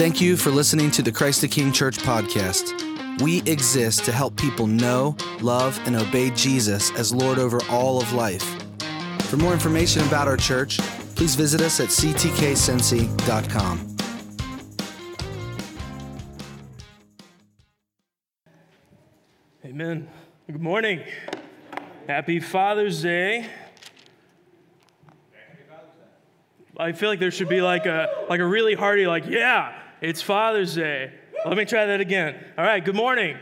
Thank 0.00 0.16
you 0.18 0.38
for 0.38 0.48
listening 0.48 0.90
to 0.92 1.02
the 1.02 1.12
Christ 1.12 1.42
the 1.42 1.48
King 1.48 1.72
Church 1.72 1.98
podcast. 1.98 3.20
We 3.20 3.42
exist 3.42 4.02
to 4.06 4.12
help 4.12 4.34
people 4.34 4.66
know, 4.66 5.14
love, 5.42 5.78
and 5.84 5.94
obey 5.94 6.30
Jesus 6.30 6.90
as 6.92 7.12
Lord 7.12 7.38
over 7.38 7.60
all 7.68 8.00
of 8.00 8.10
life. 8.14 8.42
For 9.24 9.36
more 9.36 9.52
information 9.52 10.00
about 10.06 10.26
our 10.26 10.38
church, 10.38 10.78
please 11.16 11.34
visit 11.34 11.60
us 11.60 11.80
at 11.80 11.88
ctkcincy.com. 11.88 13.96
Amen. 19.66 20.08
Good 20.46 20.62
morning. 20.62 21.04
Happy 22.06 22.40
Father's 22.40 23.02
Day. 23.02 23.50
I 26.78 26.92
feel 26.92 27.10
like 27.10 27.20
there 27.20 27.30
should 27.30 27.50
be 27.50 27.60
like 27.60 27.84
a 27.84 28.24
like 28.30 28.40
a 28.40 28.46
really 28.46 28.72
hearty 28.72 29.06
like 29.06 29.26
yeah, 29.26 29.79
it's 30.00 30.22
Father's 30.22 30.74
Day. 30.74 31.12
Let 31.44 31.56
me 31.56 31.64
try 31.64 31.86
that 31.86 32.00
again. 32.00 32.42
All 32.56 32.64
right. 32.64 32.84
Good 32.84 32.94
morning. 32.94 33.36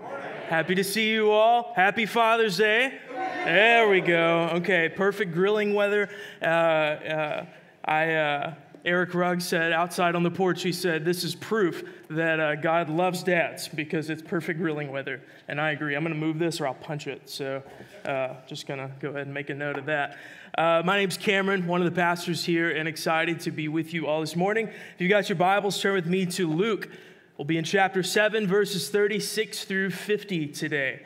Morning. 0.00 0.20
Happy 0.48 0.74
to 0.74 0.84
see 0.84 1.10
you 1.10 1.30
all. 1.30 1.72
Happy 1.76 2.06
Father's 2.06 2.56
Day. 2.56 2.98
There 3.44 3.88
we 3.88 4.00
go. 4.00 4.50
Okay. 4.54 4.88
Perfect 4.88 5.32
grilling 5.32 5.74
weather. 5.74 6.08
Uh, 6.40 6.44
uh, 6.44 7.46
I. 7.84 8.14
Uh, 8.14 8.54
Eric 8.84 9.12
Rugg 9.12 9.42
said 9.42 9.72
outside 9.72 10.14
on 10.14 10.22
the 10.22 10.30
porch, 10.30 10.62
he 10.62 10.72
said, 10.72 11.04
This 11.04 11.22
is 11.22 11.34
proof 11.34 11.82
that 12.08 12.40
uh, 12.40 12.54
God 12.54 12.88
loves 12.88 13.22
dads 13.22 13.68
because 13.68 14.08
it's 14.08 14.22
perfect 14.22 14.60
grilling 14.60 14.90
weather. 14.90 15.20
And 15.48 15.60
I 15.60 15.72
agree. 15.72 15.94
I'm 15.94 16.02
going 16.04 16.14
to 16.14 16.18
move 16.18 16.38
this 16.38 16.60
or 16.60 16.66
I'll 16.66 16.74
punch 16.74 17.06
it. 17.06 17.28
So 17.28 17.62
uh, 18.08 18.34
just 18.46 18.66
going 18.66 18.80
to 18.80 18.90
go 19.00 19.10
ahead 19.10 19.22
and 19.22 19.34
make 19.34 19.50
a 19.50 19.54
note 19.54 19.76
of 19.76 19.86
that. 19.86 20.16
Uh, 20.56 20.82
my 20.84 20.96
name's 20.96 21.18
Cameron, 21.18 21.66
one 21.66 21.82
of 21.82 21.84
the 21.84 21.94
pastors 21.94 22.42
here, 22.42 22.70
and 22.70 22.88
excited 22.88 23.40
to 23.40 23.50
be 23.50 23.68
with 23.68 23.92
you 23.92 24.06
all 24.06 24.20
this 24.20 24.34
morning. 24.34 24.68
If 24.68 25.00
you 25.00 25.08
got 25.08 25.28
your 25.28 25.36
Bibles, 25.36 25.80
turn 25.80 25.94
with 25.94 26.06
me 26.06 26.24
to 26.26 26.48
Luke. 26.50 26.88
We'll 27.36 27.44
be 27.44 27.58
in 27.58 27.64
chapter 27.64 28.02
7, 28.02 28.46
verses 28.46 28.88
36 28.88 29.64
through 29.64 29.90
50 29.90 30.48
today, 30.48 31.02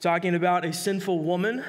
talking 0.00 0.34
about 0.34 0.64
a 0.64 0.72
sinful 0.72 1.22
woman 1.22 1.62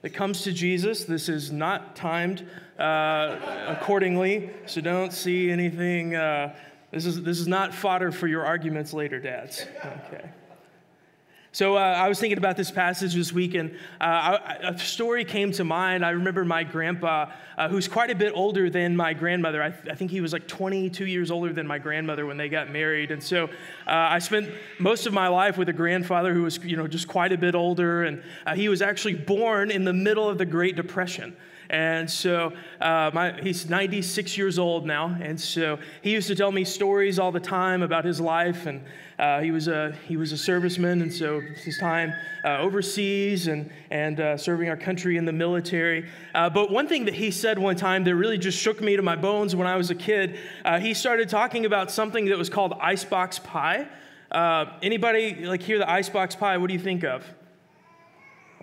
that 0.00 0.10
comes 0.10 0.42
to 0.44 0.52
Jesus. 0.52 1.04
This 1.04 1.28
is 1.28 1.52
not 1.52 1.94
timed 1.94 2.48
uh, 2.78 3.36
accordingly, 3.68 4.50
so 4.64 4.80
don't 4.80 5.12
see 5.12 5.50
anything. 5.50 6.16
Uh, 6.16 6.56
this, 6.90 7.04
is, 7.04 7.22
this 7.22 7.38
is 7.38 7.46
not 7.46 7.74
fodder 7.74 8.10
for 8.10 8.26
your 8.26 8.46
arguments 8.46 8.94
later, 8.94 9.20
dads. 9.20 9.66
Okay. 9.84 10.30
So 11.54 11.76
uh, 11.76 11.78
I 11.78 12.08
was 12.08 12.18
thinking 12.18 12.36
about 12.36 12.56
this 12.56 12.72
passage 12.72 13.14
this 13.14 13.32
week, 13.32 13.54
and 13.54 13.78
uh, 14.00 14.38
a 14.60 14.76
story 14.76 15.24
came 15.24 15.52
to 15.52 15.62
mind. 15.62 16.04
I 16.04 16.10
remember 16.10 16.44
my 16.44 16.64
grandpa, 16.64 17.30
uh, 17.56 17.68
who's 17.68 17.86
quite 17.86 18.10
a 18.10 18.14
bit 18.16 18.32
older 18.34 18.68
than 18.68 18.96
my 18.96 19.14
grandmother. 19.14 19.62
I, 19.62 19.70
th- 19.70 19.88
I, 19.88 19.94
think 19.94 20.10
he 20.10 20.20
was 20.20 20.32
like 20.32 20.48
22 20.48 21.06
years 21.06 21.30
older 21.30 21.52
than 21.52 21.68
my 21.68 21.78
grandmother 21.78 22.26
when 22.26 22.36
they 22.36 22.48
got 22.48 22.70
married. 22.70 23.12
And 23.12 23.22
so 23.22 23.44
uh, 23.44 23.50
I 23.86 24.18
spent 24.18 24.50
most 24.80 25.06
of 25.06 25.12
my 25.12 25.28
life 25.28 25.56
with 25.56 25.68
a 25.68 25.72
grandfather 25.72 26.34
who 26.34 26.42
was, 26.42 26.58
you 26.58 26.76
know, 26.76 26.88
just 26.88 27.06
quite 27.06 27.30
a 27.30 27.38
bit 27.38 27.54
older, 27.54 28.02
and 28.02 28.20
uh, 28.46 28.56
he 28.56 28.68
was 28.68 28.82
actually 28.82 29.14
born 29.14 29.70
in 29.70 29.84
the 29.84 29.92
middle 29.92 30.28
of 30.28 30.38
the 30.38 30.46
Great 30.46 30.74
Depression. 30.74 31.36
And 31.70 32.10
so 32.10 32.52
uh, 32.80 33.10
my, 33.14 33.32
he's 33.40 33.68
96 33.68 34.36
years 34.36 34.58
old 34.58 34.86
now. 34.86 35.16
And 35.20 35.40
so 35.40 35.78
he 36.02 36.12
used 36.12 36.28
to 36.28 36.34
tell 36.34 36.52
me 36.52 36.64
stories 36.64 37.18
all 37.18 37.32
the 37.32 37.40
time 37.40 37.82
about 37.82 38.04
his 38.04 38.20
life. 38.20 38.66
And 38.66 38.82
uh, 39.18 39.40
he, 39.40 39.50
was 39.50 39.68
a, 39.68 39.96
he 40.06 40.16
was 40.16 40.32
a 40.32 40.36
serviceman. 40.36 41.02
And 41.02 41.12
so 41.12 41.40
his 41.40 41.78
time 41.78 42.12
uh, 42.44 42.58
overseas 42.58 43.46
and, 43.46 43.70
and 43.90 44.20
uh, 44.20 44.36
serving 44.36 44.68
our 44.68 44.76
country 44.76 45.16
in 45.16 45.24
the 45.24 45.32
military. 45.32 46.08
Uh, 46.34 46.50
but 46.50 46.70
one 46.70 46.88
thing 46.88 47.06
that 47.06 47.14
he 47.14 47.30
said 47.30 47.58
one 47.58 47.76
time 47.76 48.04
that 48.04 48.14
really 48.14 48.38
just 48.38 48.58
shook 48.58 48.80
me 48.80 48.96
to 48.96 49.02
my 49.02 49.16
bones 49.16 49.56
when 49.56 49.66
I 49.66 49.76
was 49.76 49.90
a 49.90 49.94
kid, 49.94 50.38
uh, 50.64 50.78
he 50.78 50.94
started 50.94 51.28
talking 51.28 51.64
about 51.64 51.90
something 51.90 52.26
that 52.26 52.38
was 52.38 52.50
called 52.50 52.74
icebox 52.80 53.38
pie. 53.38 53.86
anybody 54.82 55.46
like 55.46 55.62
hear 55.62 55.78
the 55.78 55.90
icebox 55.90 56.34
pie? 56.34 56.56
What 56.58 56.66
do 56.68 56.74
you 56.74 56.80
think 56.80 57.04
of? 57.04 57.24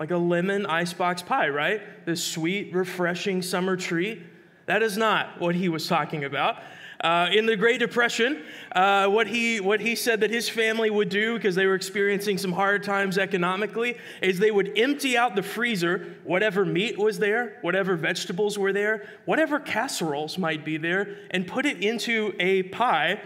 Like 0.01 0.09
a 0.09 0.17
lemon 0.17 0.65
icebox 0.65 1.21
pie, 1.21 1.47
right? 1.47 1.79
This 2.07 2.23
sweet, 2.23 2.73
refreshing 2.73 3.43
summer 3.43 3.77
treat. 3.77 4.19
That 4.65 4.81
is 4.81 4.97
not 4.97 5.39
what 5.39 5.53
he 5.53 5.69
was 5.69 5.87
talking 5.87 6.23
about. 6.23 6.57
Uh, 7.01 7.29
in 7.31 7.45
the 7.45 7.55
Great 7.55 7.79
Depression, 7.79 8.41
uh, 8.71 9.05
what, 9.05 9.27
he, 9.27 9.59
what 9.59 9.79
he 9.79 9.95
said 9.95 10.21
that 10.21 10.31
his 10.31 10.49
family 10.49 10.89
would 10.89 11.09
do, 11.09 11.35
because 11.35 11.53
they 11.53 11.67
were 11.67 11.75
experiencing 11.75 12.39
some 12.39 12.51
hard 12.51 12.81
times 12.81 13.19
economically, 13.19 13.95
is 14.23 14.39
they 14.39 14.49
would 14.49 14.75
empty 14.75 15.15
out 15.15 15.35
the 15.35 15.43
freezer 15.43 16.15
whatever 16.23 16.65
meat 16.65 16.97
was 16.97 17.19
there, 17.19 17.59
whatever 17.61 17.95
vegetables 17.95 18.57
were 18.57 18.73
there, 18.73 19.07
whatever 19.25 19.59
casseroles 19.59 20.35
might 20.35 20.65
be 20.65 20.77
there, 20.77 21.15
and 21.29 21.45
put 21.45 21.67
it 21.67 21.77
into 21.77 22.33
a 22.39 22.63
pie, 22.63 23.21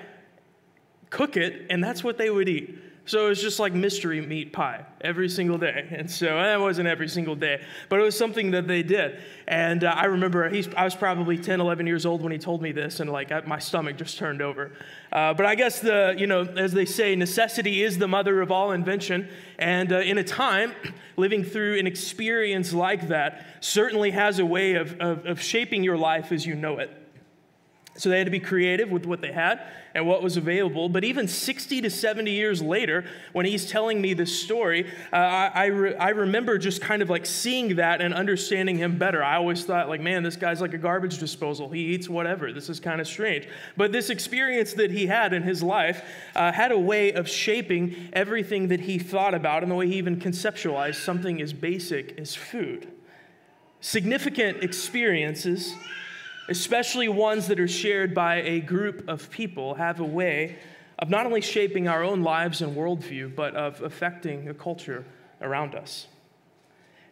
cook 1.09 1.38
it, 1.38 1.68
and 1.69 1.81
that's 1.81 2.03
what 2.03 2.18
they 2.18 2.30
would 2.30 2.50
eat. 2.50 2.78
So 3.07 3.27
it 3.27 3.29
was 3.29 3.41
just 3.41 3.59
like 3.59 3.73
mystery 3.73 4.19
meat 4.19 4.51
pie 4.51 4.83
every 5.01 5.29
single 5.29 5.57
day. 5.57 5.88
And 5.95 6.11
so 6.11 6.25
that 6.25 6.59
wasn't 6.59 6.88
every 6.88 7.07
single 7.07 7.35
day, 7.35 7.61
but 7.89 7.99
it 7.99 8.03
was 8.03 8.17
something 8.17 8.51
that 8.51 8.67
they 8.67 8.83
did. 8.83 9.19
And 9.47 9.83
uh, 9.83 9.93
I 9.95 10.05
remember 10.05 10.49
he's, 10.49 10.67
I 10.75 10.83
was 10.83 10.95
probably 10.95 11.38
10, 11.38 11.61
11 11.61 11.88
years 11.88 12.05
old 12.05 12.21
when 12.21 12.31
he 12.31 12.38
told 12.38 12.61
me 12.61 12.71
this, 12.71 12.99
and 12.99 13.09
like 13.09 13.31
I, 13.31 13.41
my 13.41 13.59
stomach 13.59 13.97
just 13.97 14.17
turned 14.17 14.41
over. 14.41 14.71
Uh, 15.11 15.33
but 15.33 15.45
I 15.45 15.55
guess 15.55 15.79
the, 15.79 16.16
you 16.17 16.27
know, 16.27 16.41
as 16.41 16.73
they 16.73 16.85
say, 16.85 17.16
necessity 17.16 17.83
is 17.83 17.97
the 17.97 18.07
mother 18.07 18.41
of 18.41 18.51
all 18.51 18.71
invention. 18.71 19.29
And 19.57 19.93
uh, 19.93 19.99
in 19.99 20.17
a 20.17 20.23
time, 20.23 20.73
living 21.17 21.43
through 21.43 21.79
an 21.79 21.87
experience 21.87 22.73
like 22.73 23.07
that 23.07 23.45
certainly 23.61 24.11
has 24.11 24.39
a 24.39 24.45
way 24.45 24.75
of, 24.75 24.99
of, 24.99 25.25
of 25.25 25.41
shaping 25.41 25.83
your 25.83 25.97
life 25.97 26.31
as 26.31 26.45
you 26.45 26.55
know 26.55 26.79
it. 26.79 27.04
So 27.97 28.09
they 28.09 28.17
had 28.17 28.28
to 28.28 28.31
be 28.31 28.41
creative 28.41 28.91
with 28.91 29.06
what 29.06 29.22
they 29.22 29.31
had 29.31 29.61
and 29.94 30.06
what 30.06 30.22
was 30.22 30.35
available. 30.35 30.89
But 30.89 31.06
even 31.06 31.29
60 31.29 31.81
to 31.81 31.89
70 31.89 32.29
years 32.29 32.61
later, 32.61 33.06
when 33.31 33.45
he's 33.45 33.72
telling 33.72 34.01
me 34.01 34.13
this 34.13 34.38
story, 34.38 34.91
uh, 35.13 35.16
I, 35.16 35.67
re- 35.67 35.95
I, 35.95 36.09
remember 36.09 36.57
just 36.57 36.81
kind 36.81 37.01
of 37.01 37.09
like 37.09 37.25
seeing 37.25 37.78
that 37.78 38.01
and 38.01 38.13
understanding 38.13 38.78
him 38.78 38.97
better. 38.97 39.23
I 39.23 39.38
always 39.38 39.63
thought, 39.63 39.88
like, 39.88 40.01
man, 40.01 40.23
this 40.23 40.35
guy's 40.35 40.59
like 40.59 40.73
a 40.73 40.78
garbage 40.78 41.19
disposal. 41.19 41.69
He 41.69 41.85
eats 41.85 42.09
whatever. 42.09 42.51
This 42.51 42.69
is 42.69 42.81
kind 42.81 43.00
of 43.00 43.07
strange. 43.07 43.47
But 43.78 43.94
this 43.94 44.09
experience 44.09 44.73
that 44.73 44.91
he 44.91 45.05
had 45.05 45.31
in 45.31 45.44
his 45.44 45.63
life 45.63 46.03
uh, 46.35 46.51
had 46.51 46.73
a 46.73 46.79
way 46.79 47.13
of 47.13 47.29
shaping 47.29 48.09
everything 48.11 48.67
that 48.67 48.81
he 48.81 49.00
thought 49.00 49.34
about 49.34 49.63
and 49.63 49.72
the 49.72 49.75
way 49.75 49.88
he 49.88 49.95
even 49.95 50.19
conceptualized 50.19 50.95
something 50.95 51.41
as 51.41 51.53
basic 51.53 52.19
as 52.19 52.35
food. 52.35 52.91
Significant 53.79 54.63
experiences 54.63 55.73
especially 56.47 57.07
ones 57.07 57.47
that 57.47 57.59
are 57.59 57.67
shared 57.67 58.13
by 58.13 58.35
a 58.41 58.59
group 58.59 59.07
of 59.07 59.29
people, 59.31 59.75
have 59.75 60.00
a 60.00 60.06
way 60.06 60.57
of 61.00 61.09
not 61.09 61.25
only 61.25 61.41
shaping 61.41 61.88
our 61.88 62.03
own 62.03 62.22
lives 62.22 62.61
and 62.61 62.75
worldview, 62.75 63.35
but 63.35 63.56
of 63.56 63.81
affecting 63.81 64.45
the 64.45 64.53
culture 64.53 65.05
around 65.41 65.75
us. 65.75 66.07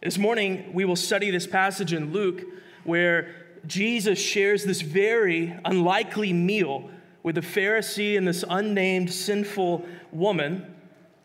This 0.02 0.18
morning, 0.18 0.72
we 0.72 0.84
will 0.84 0.96
study 0.96 1.30
this 1.30 1.46
passage 1.46 1.92
in 1.92 2.12
Luke 2.12 2.42
where 2.84 3.34
Jesus 3.66 4.18
shares 4.18 4.64
this 4.64 4.82
very 4.82 5.54
unlikely 5.64 6.32
meal 6.32 6.90
with 7.22 7.38
a 7.38 7.42
Pharisee 7.42 8.16
and 8.18 8.28
this 8.28 8.44
unnamed 8.48 9.12
sinful 9.12 9.84
woman 10.12 10.73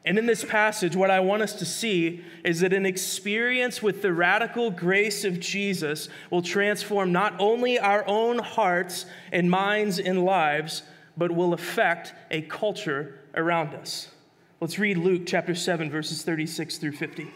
and 0.09 0.17
in 0.17 0.25
this 0.25 0.43
passage, 0.43 0.95
what 0.95 1.11
I 1.11 1.19
want 1.19 1.43
us 1.43 1.53
to 1.53 1.67
see 1.67 2.23
is 2.43 2.61
that 2.61 2.73
an 2.73 2.83
experience 2.83 3.83
with 3.83 4.01
the 4.01 4.11
radical 4.11 4.71
grace 4.71 5.23
of 5.23 5.39
Jesus 5.39 6.09
will 6.31 6.41
transform 6.41 7.11
not 7.11 7.35
only 7.37 7.77
our 7.77 8.03
own 8.07 8.39
hearts 8.39 9.05
and 9.31 9.51
minds 9.51 9.99
and 9.99 10.25
lives, 10.25 10.81
but 11.15 11.31
will 11.31 11.53
affect 11.53 12.15
a 12.31 12.41
culture 12.41 13.19
around 13.35 13.75
us. 13.75 14.07
Let's 14.59 14.79
read 14.79 14.97
Luke 14.97 15.27
chapter 15.27 15.53
7, 15.53 15.91
verses 15.91 16.23
36 16.23 16.79
through 16.79 16.93
50. 16.93 17.27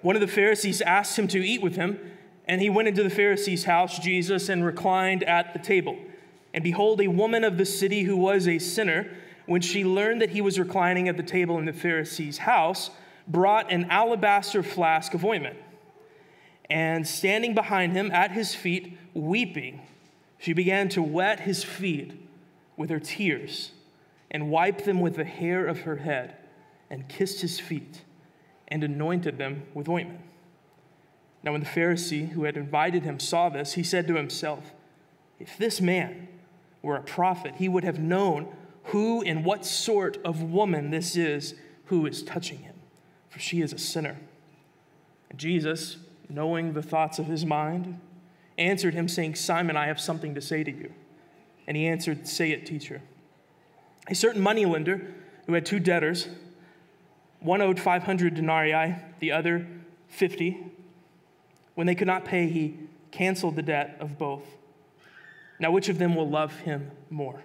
One 0.00 0.16
of 0.16 0.22
the 0.22 0.26
Pharisees 0.26 0.80
asked 0.80 1.18
him 1.18 1.28
to 1.28 1.46
eat 1.46 1.60
with 1.60 1.76
him, 1.76 1.98
and 2.46 2.62
he 2.62 2.70
went 2.70 2.88
into 2.88 3.02
the 3.02 3.10
Pharisee's 3.10 3.64
house, 3.64 3.98
Jesus, 3.98 4.48
and 4.48 4.64
reclined 4.64 5.22
at 5.24 5.52
the 5.52 5.58
table. 5.58 5.98
And 6.54 6.64
behold, 6.64 6.98
a 7.02 7.08
woman 7.08 7.44
of 7.44 7.58
the 7.58 7.66
city 7.66 8.04
who 8.04 8.16
was 8.16 8.48
a 8.48 8.58
sinner, 8.58 9.10
when 9.50 9.60
she 9.60 9.84
learned 9.84 10.22
that 10.22 10.30
he 10.30 10.40
was 10.40 10.60
reclining 10.60 11.08
at 11.08 11.16
the 11.16 11.24
table 11.24 11.58
in 11.58 11.64
the 11.64 11.72
Pharisee's 11.72 12.38
house, 12.38 12.88
brought 13.26 13.72
an 13.72 13.84
alabaster 13.90 14.62
flask 14.62 15.12
of 15.12 15.24
ointment. 15.24 15.56
And 16.70 17.04
standing 17.04 17.52
behind 17.52 17.92
him 17.92 18.12
at 18.12 18.30
his 18.30 18.54
feet, 18.54 18.96
weeping, 19.12 19.82
she 20.38 20.52
began 20.52 20.88
to 20.90 21.02
wet 21.02 21.40
his 21.40 21.64
feet 21.64 22.12
with 22.76 22.90
her 22.90 23.00
tears 23.00 23.72
and 24.30 24.52
wiped 24.52 24.84
them 24.84 25.00
with 25.00 25.16
the 25.16 25.24
hair 25.24 25.66
of 25.66 25.80
her 25.80 25.96
head 25.96 26.36
and 26.88 27.08
kissed 27.08 27.40
his 27.40 27.58
feet 27.58 28.02
and 28.68 28.84
anointed 28.84 29.36
them 29.36 29.64
with 29.74 29.88
ointment. 29.88 30.20
Now, 31.42 31.50
when 31.50 31.62
the 31.62 31.66
Pharisee 31.66 32.28
who 32.28 32.44
had 32.44 32.56
invited 32.56 33.02
him 33.02 33.18
saw 33.18 33.48
this, 33.48 33.72
he 33.72 33.82
said 33.82 34.06
to 34.06 34.14
himself, 34.14 34.70
If 35.40 35.58
this 35.58 35.80
man 35.80 36.28
were 36.82 36.94
a 36.94 37.02
prophet, 37.02 37.56
he 37.56 37.68
would 37.68 37.82
have 37.82 37.98
known 37.98 38.46
who 38.84 39.22
and 39.22 39.44
what 39.44 39.64
sort 39.64 40.18
of 40.24 40.42
woman 40.42 40.90
this 40.90 41.16
is 41.16 41.54
who 41.86 42.06
is 42.06 42.22
touching 42.22 42.58
him, 42.58 42.74
for 43.28 43.38
she 43.38 43.60
is 43.60 43.72
a 43.72 43.78
sinner. 43.78 44.16
And 45.30 45.38
Jesus, 45.38 45.96
knowing 46.28 46.72
the 46.72 46.82
thoughts 46.82 47.18
of 47.18 47.26
his 47.26 47.44
mind, 47.44 48.00
answered 48.58 48.94
him, 48.94 49.08
saying, 49.08 49.34
Simon, 49.34 49.76
I 49.76 49.86
have 49.86 50.00
something 50.00 50.34
to 50.34 50.40
say 50.40 50.62
to 50.64 50.70
you. 50.70 50.92
And 51.66 51.76
he 51.76 51.86
answered, 51.86 52.26
Say 52.26 52.50
it, 52.50 52.66
teacher. 52.66 53.00
A 54.08 54.14
certain 54.14 54.40
moneylender 54.40 55.14
who 55.46 55.52
had 55.52 55.64
two 55.64 55.80
debtors, 55.80 56.28
one 57.40 57.62
owed 57.62 57.80
500 57.80 58.34
denarii, 58.34 58.96
the 59.20 59.32
other 59.32 59.66
50. 60.08 60.58
When 61.74 61.86
they 61.86 61.94
could 61.94 62.06
not 62.06 62.24
pay, 62.24 62.48
he 62.48 62.78
canceled 63.10 63.56
the 63.56 63.62
debt 63.62 63.96
of 64.00 64.18
both. 64.18 64.44
Now, 65.58 65.70
which 65.70 65.88
of 65.88 65.98
them 65.98 66.14
will 66.14 66.28
love 66.28 66.54
him 66.60 66.90
more? 67.10 67.44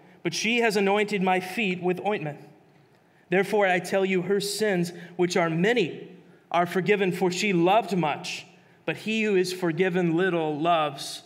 but 0.23 0.33
she 0.33 0.59
has 0.59 0.77
anointed 0.77 1.21
my 1.21 1.39
feet 1.39 1.81
with 1.81 2.05
ointment. 2.05 2.39
Therefore, 3.29 3.65
I 3.65 3.79
tell 3.79 4.05
you, 4.05 4.23
her 4.23 4.41
sins, 4.41 4.91
which 5.15 5.37
are 5.37 5.49
many, 5.49 6.09
are 6.51 6.65
forgiven, 6.65 7.11
for 7.11 7.31
she 7.31 7.53
loved 7.53 7.95
much, 7.95 8.45
but 8.85 8.97
he 8.97 9.23
who 9.23 9.35
is 9.35 9.53
forgiven 9.53 10.15
little 10.15 10.59
loves 10.59 11.23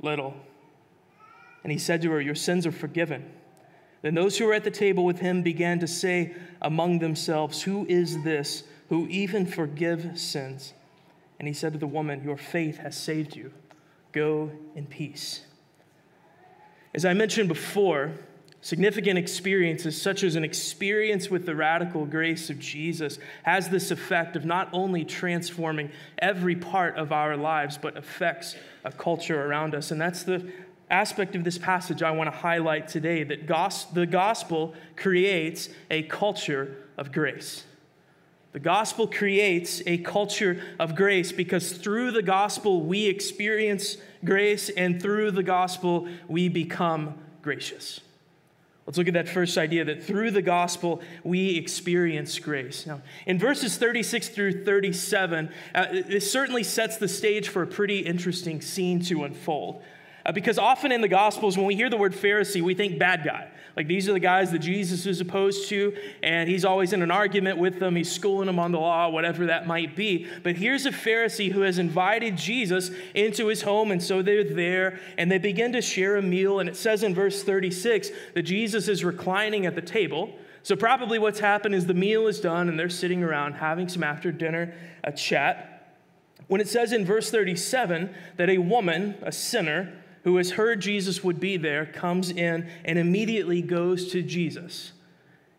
little. 0.00 0.34
And 1.62 1.72
he 1.72 1.78
said 1.78 2.02
to 2.02 2.10
her, 2.10 2.20
Your 2.20 2.34
sins 2.34 2.66
are 2.66 2.72
forgiven. 2.72 3.30
Then 4.02 4.14
those 4.14 4.36
who 4.36 4.44
were 4.46 4.52
at 4.52 4.64
the 4.64 4.70
table 4.70 5.04
with 5.04 5.20
him 5.20 5.42
began 5.42 5.78
to 5.78 5.86
say 5.86 6.34
among 6.60 6.98
themselves, 6.98 7.62
Who 7.62 7.86
is 7.88 8.22
this 8.22 8.64
who 8.88 9.06
even 9.08 9.46
forgives 9.46 10.20
sins? 10.20 10.74
And 11.38 11.48
he 11.48 11.54
said 11.54 11.72
to 11.72 11.78
the 11.78 11.86
woman, 11.86 12.22
Your 12.22 12.36
faith 12.36 12.78
has 12.78 12.96
saved 12.96 13.34
you. 13.34 13.52
Go 14.12 14.50
in 14.74 14.86
peace. 14.86 15.42
As 16.94 17.04
I 17.04 17.14
mentioned 17.14 17.48
before, 17.48 18.12
Significant 18.64 19.18
experiences, 19.18 20.00
such 20.00 20.22
as 20.22 20.36
an 20.36 20.42
experience 20.42 21.28
with 21.28 21.44
the 21.44 21.54
radical 21.54 22.06
grace 22.06 22.48
of 22.48 22.58
Jesus, 22.58 23.18
has 23.42 23.68
this 23.68 23.90
effect 23.90 24.36
of 24.36 24.46
not 24.46 24.70
only 24.72 25.04
transforming 25.04 25.90
every 26.16 26.56
part 26.56 26.96
of 26.96 27.12
our 27.12 27.36
lives, 27.36 27.76
but 27.76 27.94
affects 27.98 28.56
a 28.82 28.90
culture 28.90 29.44
around 29.44 29.74
us. 29.74 29.90
And 29.90 30.00
that's 30.00 30.22
the 30.22 30.50
aspect 30.88 31.36
of 31.36 31.44
this 31.44 31.58
passage 31.58 32.02
I 32.02 32.12
want 32.12 32.32
to 32.32 32.38
highlight 32.38 32.88
today 32.88 33.22
that 33.24 33.46
gos- 33.46 33.84
the 33.84 34.06
gospel 34.06 34.72
creates 34.96 35.68
a 35.90 36.04
culture 36.04 36.74
of 36.96 37.12
grace. 37.12 37.64
The 38.52 38.60
gospel 38.60 39.06
creates 39.06 39.82
a 39.84 39.98
culture 39.98 40.62
of 40.78 40.96
grace 40.96 41.32
because 41.32 41.72
through 41.72 42.12
the 42.12 42.22
gospel 42.22 42.80
we 42.80 43.08
experience 43.08 43.98
grace, 44.24 44.70
and 44.70 45.02
through 45.02 45.32
the 45.32 45.42
gospel 45.42 46.08
we 46.28 46.48
become 46.48 47.18
gracious. 47.42 48.00
Let's 48.86 48.98
look 48.98 49.08
at 49.08 49.14
that 49.14 49.28
first 49.28 49.56
idea 49.56 49.84
that 49.86 50.02
through 50.02 50.30
the 50.30 50.42
gospel 50.42 51.00
we 51.22 51.56
experience 51.56 52.38
grace. 52.38 52.86
Now, 52.86 53.00
in 53.26 53.38
verses 53.38 53.78
36 53.78 54.28
through 54.28 54.64
37, 54.64 55.50
uh, 55.74 55.86
it 55.90 56.22
certainly 56.22 56.62
sets 56.62 56.98
the 56.98 57.08
stage 57.08 57.48
for 57.48 57.62
a 57.62 57.66
pretty 57.66 58.00
interesting 58.00 58.60
scene 58.60 59.02
to 59.04 59.24
unfold. 59.24 59.82
Uh, 60.26 60.32
because 60.32 60.58
often 60.58 60.90
in 60.90 61.00
the 61.00 61.08
Gospels, 61.08 61.56
when 61.56 61.66
we 61.66 61.74
hear 61.74 61.90
the 61.90 61.96
word 61.96 62.14
Pharisee, 62.14 62.62
we 62.62 62.74
think 62.74 62.98
bad 62.98 63.24
guy. 63.24 63.50
Like 63.76 63.88
these 63.88 64.08
are 64.08 64.12
the 64.12 64.20
guys 64.20 64.52
that 64.52 64.60
Jesus 64.60 65.04
is 65.04 65.20
opposed 65.20 65.68
to, 65.68 65.96
and 66.22 66.48
he's 66.48 66.64
always 66.64 66.92
in 66.92 67.02
an 67.02 67.10
argument 67.10 67.58
with 67.58 67.80
them. 67.80 67.96
He's 67.96 68.10
schooling 68.10 68.46
them 68.46 68.58
on 68.58 68.72
the 68.72 68.78
law, 68.78 69.08
whatever 69.08 69.46
that 69.46 69.66
might 69.66 69.96
be. 69.96 70.28
But 70.42 70.56
here's 70.56 70.86
a 70.86 70.92
Pharisee 70.92 71.50
who 71.50 71.62
has 71.62 71.78
invited 71.78 72.36
Jesus 72.36 72.90
into 73.14 73.48
his 73.48 73.62
home, 73.62 73.90
and 73.90 74.02
so 74.02 74.22
they're 74.22 74.44
there, 74.44 75.00
and 75.18 75.30
they 75.30 75.38
begin 75.38 75.72
to 75.72 75.82
share 75.82 76.16
a 76.16 76.22
meal. 76.22 76.60
And 76.60 76.68
it 76.68 76.76
says 76.76 77.02
in 77.02 77.14
verse 77.14 77.42
36 77.42 78.10
that 78.34 78.42
Jesus 78.42 78.86
is 78.86 79.04
reclining 79.04 79.66
at 79.66 79.74
the 79.74 79.82
table. 79.82 80.32
So, 80.62 80.76
probably 80.76 81.18
what's 81.18 81.40
happened 81.40 81.74
is 81.74 81.86
the 81.86 81.94
meal 81.94 82.28
is 82.28 82.40
done, 82.40 82.68
and 82.68 82.78
they're 82.78 82.88
sitting 82.88 83.22
around 83.22 83.54
having 83.54 83.88
some 83.88 84.04
after 84.04 84.30
dinner 84.30 84.72
a 85.02 85.12
chat. 85.12 85.98
When 86.46 86.60
it 86.60 86.68
says 86.68 86.92
in 86.92 87.04
verse 87.04 87.30
37 87.30 88.14
that 88.36 88.48
a 88.48 88.58
woman, 88.58 89.16
a 89.22 89.32
sinner, 89.32 89.92
who 90.24 90.36
has 90.38 90.52
heard 90.52 90.80
Jesus 90.80 91.22
would 91.22 91.38
be 91.38 91.56
there, 91.56 91.86
comes 91.86 92.30
in 92.30 92.68
and 92.84 92.98
immediately 92.98 93.62
goes 93.62 94.10
to 94.12 94.22
Jesus. 94.22 94.92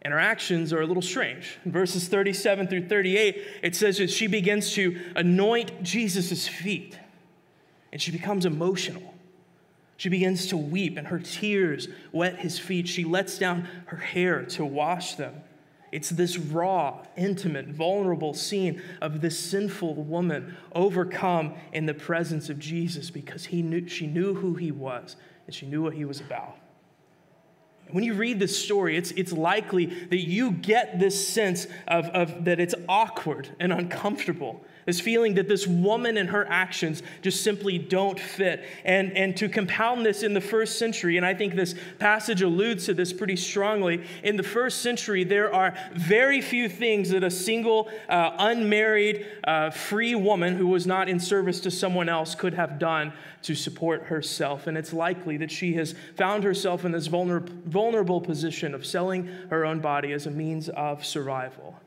And 0.01 0.11
her 0.13 0.19
actions 0.19 0.73
are 0.73 0.81
a 0.81 0.85
little 0.85 1.01
strange. 1.01 1.57
In 1.65 1.71
verses 1.71 2.07
37 2.07 2.67
through 2.67 2.87
38, 2.87 3.41
it 3.63 3.75
says 3.75 3.97
that 3.99 4.09
she 4.09 4.27
begins 4.27 4.73
to 4.73 4.99
anoint 5.15 5.81
Jesus' 5.81 6.47
feet, 6.47 6.97
and 7.91 8.01
she 8.01 8.11
becomes 8.11 8.45
emotional. 8.45 9.13
She 9.97 10.09
begins 10.09 10.47
to 10.47 10.57
weep, 10.57 10.97
and 10.97 11.07
her 11.07 11.19
tears 11.19 11.87
wet 12.11 12.39
his 12.39 12.59
feet. 12.59 12.87
She 12.87 13.03
lets 13.03 13.39
down 13.39 13.67
her 13.85 13.97
hair 13.97 14.43
to 14.43 14.65
wash 14.65 15.15
them. 15.15 15.41
It's 15.95 16.09
this 16.09 16.37
raw, 16.37 17.05
intimate, 17.15 17.67
vulnerable 17.67 18.33
scene 18.33 18.81
of 18.99 19.21
this 19.21 19.39
sinful 19.39 19.95
woman 19.95 20.57
overcome 20.73 21.55
in 21.71 21.85
the 21.85 21.93
presence 21.93 22.49
of 22.49 22.59
Jesus 22.59 23.09
because 23.09 23.45
he 23.45 23.61
knew, 23.61 23.87
she 23.87 24.05
knew 24.05 24.33
who 24.33 24.55
he 24.55 24.71
was 24.71 25.15
and 25.45 25.55
she 25.55 25.65
knew 25.65 25.81
what 25.81 25.93
he 25.93 26.03
was 26.03 26.19
about. 26.19 26.57
When 27.91 28.03
you 28.03 28.13
read 28.13 28.41
this 28.41 28.61
story, 28.61 28.97
it's, 28.97 29.11
it's 29.11 29.31
likely 29.31 29.85
that 29.85 30.19
you 30.19 30.51
get 30.51 30.99
this 30.99 31.29
sense 31.29 31.65
of, 31.87 32.07
of 32.07 32.43
that 32.43 32.59
it's 32.59 32.75
awkward 32.89 33.55
and 33.61 33.71
uncomfortable 33.71 34.65
this 34.85 34.99
feeling 34.99 35.33
that 35.33 35.47
this 35.47 35.65
woman 35.65 36.17
and 36.17 36.29
her 36.29 36.45
actions 36.47 37.01
just 37.21 37.43
simply 37.43 37.77
don't 37.77 38.19
fit. 38.19 38.63
And, 38.83 39.15
and 39.17 39.35
to 39.37 39.49
compound 39.49 40.05
this 40.05 40.21
in 40.21 40.33
the 40.33 40.41
first 40.41 40.77
century, 40.77 41.17
and 41.17 41.25
I 41.25 41.33
think 41.33 41.55
this 41.55 41.73
passage 41.97 42.41
alludes 42.41 42.85
to 42.85 42.93
this 42.93 43.11
pretty 43.11 43.35
strongly, 43.35 44.05
in 44.23 44.37
the 44.37 44.43
first 44.43 44.81
century, 44.81 45.23
there 45.23 45.53
are 45.53 45.75
very 45.93 46.39
few 46.39 46.69
things 46.69 47.09
that 47.09 47.23
a 47.23 47.31
single, 47.31 47.89
uh, 48.07 48.31
unmarried, 48.37 49.25
uh, 49.43 49.71
free 49.71 50.13
woman 50.13 50.55
who 50.55 50.67
was 50.67 50.85
not 50.85 51.09
in 51.09 51.19
service 51.19 51.59
to 51.61 51.71
someone 51.71 52.07
else 52.07 52.35
could 52.35 52.53
have 52.53 52.77
done 52.77 53.11
to 53.41 53.55
support 53.55 54.03
herself. 54.03 54.67
And 54.67 54.77
it's 54.77 54.93
likely 54.93 55.37
that 55.37 55.51
she 55.51 55.73
has 55.73 55.95
found 56.15 56.43
herself 56.43 56.85
in 56.85 56.91
this 56.91 57.07
vulnerable, 57.07 57.53
vulnerable 57.65 58.21
position 58.21 58.73
of 58.73 58.85
selling 58.85 59.27
her 59.49 59.65
own 59.65 59.79
body 59.79 60.11
as 60.13 60.27
a 60.27 60.31
means 60.31 60.69
of 60.69 61.05
survival. 61.05 61.79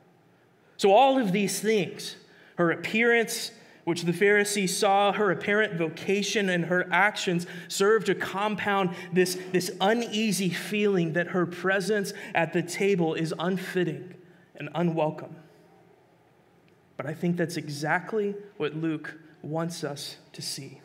So, 0.77 0.93
all 0.93 1.19
of 1.19 1.33
these 1.33 1.61
things, 1.61 2.17
her 2.59 2.73
appearance, 2.73 3.53
which 3.85 4.03
the 4.03 4.13
Pharisee 4.13 4.69
saw, 4.69 5.13
her 5.13 5.31
apparent 5.31 5.75
vocation, 5.75 6.49
and 6.51 6.67
her 6.67 6.89
actions 6.93 7.47
served 7.69 8.07
to 8.07 8.17
compound 8.17 8.91
this, 9.13 9.39
this 9.53 9.71
uneasy 9.81 10.51
feeling 10.51 11.13
that 11.13 11.29
her 11.29 11.47
presence 11.47 12.13
at 12.35 12.53
the 12.53 12.61
table 12.61 13.15
is 13.15 13.33
unfitting 13.39 14.13
and 14.57 14.69
unwelcome. 14.75 15.37
But 16.97 17.07
I 17.07 17.15
think 17.15 17.37
that's 17.37 17.57
exactly 17.57 18.35
what 18.57 18.75
Luke 18.75 19.17
wants 19.41 19.85
us 19.85 20.17
to 20.33 20.43
see. 20.43 20.81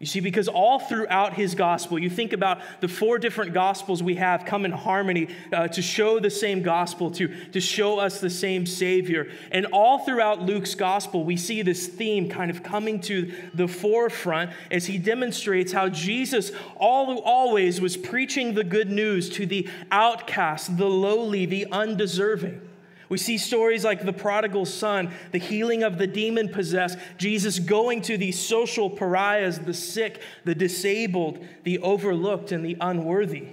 You 0.00 0.06
see, 0.06 0.18
because 0.18 0.48
all 0.48 0.80
throughout 0.80 1.34
his 1.34 1.54
gospel, 1.54 2.00
you 2.00 2.10
think 2.10 2.32
about 2.32 2.60
the 2.80 2.88
four 2.88 3.16
different 3.18 3.54
gospels 3.54 4.02
we 4.02 4.16
have 4.16 4.44
come 4.44 4.64
in 4.64 4.72
harmony 4.72 5.28
uh, 5.52 5.68
to 5.68 5.80
show 5.80 6.18
the 6.18 6.30
same 6.30 6.62
gospel, 6.62 7.12
to, 7.12 7.28
to 7.52 7.60
show 7.60 8.00
us 8.00 8.20
the 8.20 8.28
same 8.28 8.66
Savior. 8.66 9.30
And 9.52 9.66
all 9.66 10.00
throughout 10.00 10.42
Luke's 10.42 10.74
gospel, 10.74 11.22
we 11.22 11.36
see 11.36 11.62
this 11.62 11.86
theme 11.86 12.28
kind 12.28 12.50
of 12.50 12.64
coming 12.64 13.00
to 13.02 13.32
the 13.54 13.68
forefront 13.68 14.50
as 14.70 14.86
he 14.86 14.98
demonstrates 14.98 15.72
how 15.72 15.88
Jesus 15.88 16.50
all, 16.76 17.20
always 17.20 17.80
was 17.80 17.96
preaching 17.96 18.54
the 18.54 18.64
good 18.64 18.90
news 18.90 19.30
to 19.30 19.46
the 19.46 19.68
outcast, 19.92 20.76
the 20.76 20.90
lowly, 20.90 21.46
the 21.46 21.66
undeserving. 21.70 22.60
We 23.08 23.18
see 23.18 23.38
stories 23.38 23.84
like 23.84 24.04
the 24.04 24.12
prodigal 24.12 24.66
son, 24.66 25.12
the 25.32 25.38
healing 25.38 25.82
of 25.82 25.98
the 25.98 26.06
demon 26.06 26.48
possessed, 26.48 26.98
Jesus 27.18 27.58
going 27.58 28.02
to 28.02 28.16
these 28.16 28.38
social 28.38 28.88
pariahs, 28.88 29.58
the 29.58 29.74
sick, 29.74 30.20
the 30.44 30.54
disabled, 30.54 31.44
the 31.64 31.78
overlooked, 31.80 32.52
and 32.52 32.64
the 32.64 32.76
unworthy. 32.80 33.48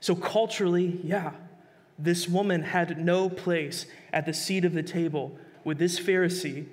So, 0.00 0.14
culturally, 0.14 1.00
yeah, 1.04 1.32
this 1.98 2.26
woman 2.28 2.62
had 2.62 2.98
no 2.98 3.28
place 3.28 3.86
at 4.12 4.26
the 4.26 4.32
seat 4.32 4.64
of 4.64 4.72
the 4.72 4.82
table 4.82 5.36
with 5.62 5.78
this 5.78 6.00
Pharisee, 6.00 6.66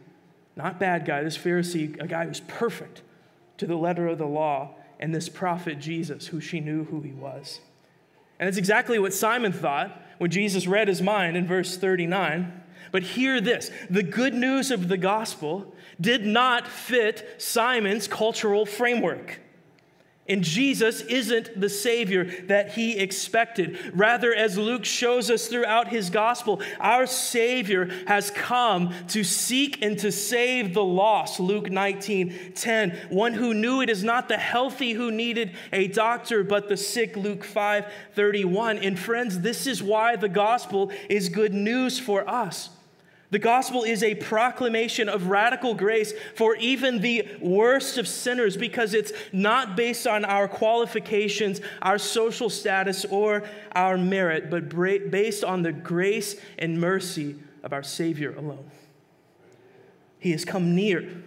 not 0.56 0.80
bad 0.80 1.06
guy, 1.06 1.22
this 1.22 1.38
Pharisee, 1.38 2.02
a 2.02 2.08
guy 2.08 2.26
who's 2.26 2.40
perfect 2.42 3.02
to 3.58 3.68
the 3.68 3.76
letter 3.76 4.08
of 4.08 4.18
the 4.18 4.26
law, 4.26 4.76
and 5.00 5.14
this 5.14 5.30
prophet 5.30 5.80
Jesus, 5.80 6.28
who 6.28 6.40
she 6.40 6.60
knew 6.60 6.86
who 6.86 7.02
he 7.02 7.12
was. 7.12 7.60
And 8.40 8.48
it's 8.48 8.58
exactly 8.58 8.98
what 9.00 9.14
Simon 9.14 9.52
thought 9.52 10.02
when 10.18 10.32
Jesus 10.32 10.68
read 10.68 10.88
his 10.88 11.02
mind 11.02 11.38
in 11.38 11.48
verse 11.48 11.78
39. 11.78 12.64
But 12.92 13.04
hear 13.04 13.42
this 13.42 13.72
the 13.90 14.04
good 14.04 14.34
news 14.34 14.72
of 14.72 14.88
the 14.88 14.98
gospel 14.98 15.74
did 16.00 16.26
not 16.26 16.68
fit 16.68 17.36
Simon's 17.38 18.08
cultural 18.08 18.66
framework. 18.66 19.40
And 20.30 20.44
Jesus 20.44 21.02
isn't 21.02 21.60
the 21.60 21.70
Savior 21.70 22.26
that 22.48 22.74
he 22.74 22.98
expected. 23.00 23.78
Rather, 23.94 24.34
as 24.34 24.58
Luke 24.58 24.84
shows 24.84 25.32
us 25.32 25.48
throughout 25.48 25.88
his 25.88 26.10
gospel, 26.10 26.62
our 26.80 27.08
Savior 27.08 27.90
has 28.08 28.30
come 28.32 28.94
to 29.10 29.24
seek 29.24 29.82
and 29.82 29.98
to 30.00 30.12
save 30.12 30.74
the 30.74 30.84
lost. 30.84 31.40
Luke 31.40 31.70
19 31.70 32.54
10. 32.54 32.98
One 33.10 33.34
who 33.34 33.54
knew 33.54 33.82
it 33.82 33.90
is 33.90 34.04
not 34.04 34.28
the 34.28 34.38
healthy 34.38 34.92
who 34.92 35.12
needed 35.12 35.52
a 35.72 35.88
doctor, 35.88 36.44
but 36.44 36.68
the 36.68 36.78
sick. 36.78 37.16
Luke 37.16 37.44
5 37.44 37.86
31. 38.14 38.80
And 38.80 39.00
friends, 39.00 39.40
this 39.40 39.66
is 39.66 39.82
why 39.82 40.16
the 40.16 40.30
gospel 40.30 40.92
is 41.10 41.30
good 41.30 41.54
news 41.54 42.00
for 42.00 42.30
us. 42.30 42.70
The 43.30 43.40
gospel 43.40 43.84
is 43.84 44.04
a 44.04 44.16
proclamation 44.16 45.10
of 45.10 45.28
radical 45.28 45.74
grace 45.74 46.14
for 46.36 46.56
even 46.56 47.02
the 47.02 47.28
worst 47.42 47.98
of 47.98 48.08
sinners 48.08 48.56
because 48.56 48.94
it's 48.94 49.12
not 49.34 49.76
based 49.76 50.08
on 50.08 50.24
our 50.24 50.48
qualifications, 50.48 51.60
our 51.82 51.98
social 51.98 52.50
status, 52.50 53.04
or 53.06 53.44
our 53.74 53.98
merit, 53.98 54.50
but 54.50 54.70
based 54.70 55.44
on 55.44 55.62
the 55.62 55.74
grace 55.74 56.38
and 56.58 56.80
mercy 56.80 57.36
of 57.64 57.74
our 57.74 57.84
Savior 57.84 58.34
alone. 58.38 58.72
He 60.20 60.32
has 60.32 60.46
come 60.46 60.74
near 60.74 61.24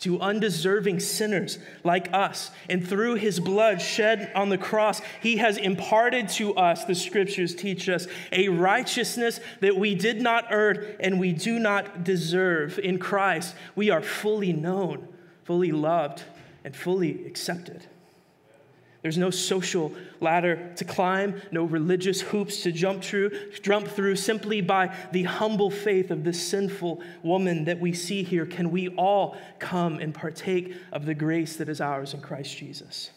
to 0.00 0.20
undeserving 0.20 1.00
sinners 1.00 1.58
like 1.82 2.12
us. 2.12 2.50
And 2.68 2.86
through 2.86 3.14
his 3.14 3.40
blood 3.40 3.80
shed 3.80 4.30
on 4.34 4.50
the 4.50 4.58
cross, 4.58 5.00
he 5.22 5.38
has 5.38 5.56
imparted 5.56 6.28
to 6.30 6.54
us, 6.54 6.84
the 6.84 6.94
scriptures 6.94 7.54
teach 7.54 7.88
us, 7.88 8.06
a 8.32 8.48
righteousness 8.48 9.40
that 9.60 9.76
we 9.76 9.94
did 9.94 10.20
not 10.20 10.46
earn 10.50 10.96
and 11.00 11.18
we 11.18 11.32
do 11.32 11.58
not 11.58 12.04
deserve. 12.04 12.78
In 12.78 12.98
Christ, 12.98 13.54
we 13.74 13.90
are 13.90 14.02
fully 14.02 14.52
known, 14.52 15.08
fully 15.44 15.72
loved, 15.72 16.24
and 16.64 16.76
fully 16.76 17.26
accepted. 17.26 17.86
There's 19.02 19.18
no 19.18 19.30
social 19.30 19.92
ladder 20.20 20.72
to 20.76 20.84
climb, 20.84 21.40
no 21.52 21.64
religious 21.64 22.20
hoops 22.20 22.62
to 22.62 22.72
jump 22.72 23.04
through, 23.04 23.30
jump 23.62 23.86
through. 23.88 24.16
Simply 24.16 24.60
by 24.60 24.94
the 25.12 25.24
humble 25.24 25.70
faith 25.70 26.10
of 26.10 26.24
this 26.24 26.42
sinful 26.42 27.02
woman 27.22 27.64
that 27.66 27.78
we 27.78 27.92
see 27.92 28.22
here, 28.22 28.46
can 28.46 28.70
we 28.70 28.88
all 28.88 29.36
come 29.58 29.98
and 29.98 30.14
partake 30.14 30.74
of 30.92 31.06
the 31.06 31.14
grace 31.14 31.56
that 31.56 31.68
is 31.68 31.80
ours 31.80 32.14
in 32.14 32.20
Christ 32.20 32.56
Jesus. 32.56 33.10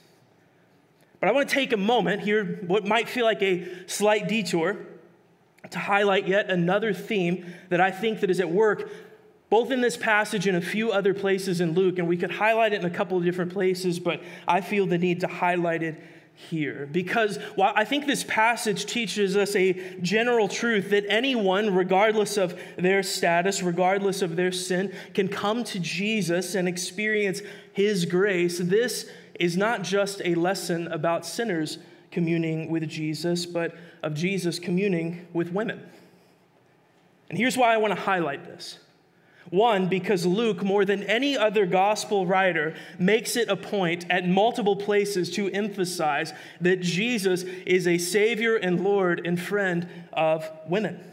But 1.19 1.29
I 1.29 1.31
want 1.31 1.49
to 1.49 1.55
take 1.55 1.73
a 1.73 1.77
moment 1.77 2.21
here, 2.21 2.63
what 2.67 2.85
might 2.85 3.09
feel 3.09 3.25
like 3.25 3.41
a 3.41 3.87
slight 3.87 4.27
detour, 4.27 4.77
to 5.71 5.79
highlight 5.79 6.27
yet 6.27 6.49
another 6.49 6.93
theme 6.93 7.45
that 7.69 7.81
I 7.81 7.91
think 7.91 8.21
that 8.21 8.29
is 8.29 8.39
at 8.39 8.49
work 8.49 8.89
both 9.49 9.71
in 9.71 9.81
this 9.81 9.97
passage 9.97 10.47
and 10.47 10.57
a 10.57 10.61
few 10.61 10.91
other 10.91 11.13
places 11.13 11.59
in 11.61 11.73
Luke, 11.73 11.97
and 11.97 12.07
we 12.07 12.17
could 12.17 12.31
highlight 12.31 12.73
it 12.73 12.81
in 12.81 12.85
a 12.85 12.89
couple 12.89 13.17
of 13.17 13.23
different 13.23 13.51
places, 13.51 13.99
but 13.99 14.21
I 14.47 14.61
feel 14.61 14.85
the 14.85 14.97
need 14.97 15.21
to 15.21 15.27
highlight 15.27 15.83
it 15.83 16.01
here 16.49 16.87
because 16.91 17.37
while 17.55 17.73
I 17.75 17.83
think 17.83 18.05
this 18.05 18.23
passage 18.23 18.85
teaches 18.85 19.35
us 19.35 19.55
a 19.57 19.73
general 20.01 20.47
truth 20.47 20.89
that 20.91 21.03
anyone, 21.09 21.75
regardless 21.75 22.37
of 22.37 22.57
their 22.77 23.03
status, 23.03 23.61
regardless 23.61 24.21
of 24.21 24.37
their 24.37 24.51
sin, 24.51 24.93
can 25.13 25.27
come 25.27 25.65
to 25.65 25.79
Jesus 25.79 26.55
and 26.55 26.67
experience 26.67 27.41
his 27.73 28.05
grace, 28.05 28.57
this 28.57 29.09
is 29.37 29.57
not 29.57 29.83
just 29.83 30.21
a 30.23 30.35
lesson 30.35 30.87
about 30.87 31.25
sinners 31.25 31.77
communing 32.09 32.69
with 32.69 32.87
Jesus, 32.87 33.45
but 33.45 33.75
of 34.01 34.13
Jesus 34.13 34.59
communing 34.59 35.27
with 35.33 35.51
women. 35.51 35.83
And 37.29 37.37
here's 37.37 37.57
why 37.57 37.73
I 37.73 37.77
want 37.77 37.93
to 37.93 37.99
highlight 37.99 38.45
this. 38.45 38.79
One, 39.49 39.87
because 39.87 40.25
Luke, 40.25 40.63
more 40.63 40.85
than 40.85 41.03
any 41.03 41.35
other 41.35 41.65
gospel 41.65 42.27
writer, 42.27 42.75
makes 42.99 43.35
it 43.35 43.49
a 43.49 43.55
point 43.55 44.05
at 44.09 44.27
multiple 44.27 44.75
places 44.75 45.31
to 45.31 45.49
emphasize 45.49 46.33
that 46.61 46.81
Jesus 46.81 47.43
is 47.65 47.87
a 47.87 47.97
Savior 47.97 48.55
and 48.55 48.83
Lord 48.83 49.25
and 49.25 49.39
friend 49.39 49.87
of 50.13 50.49
women. 50.67 51.03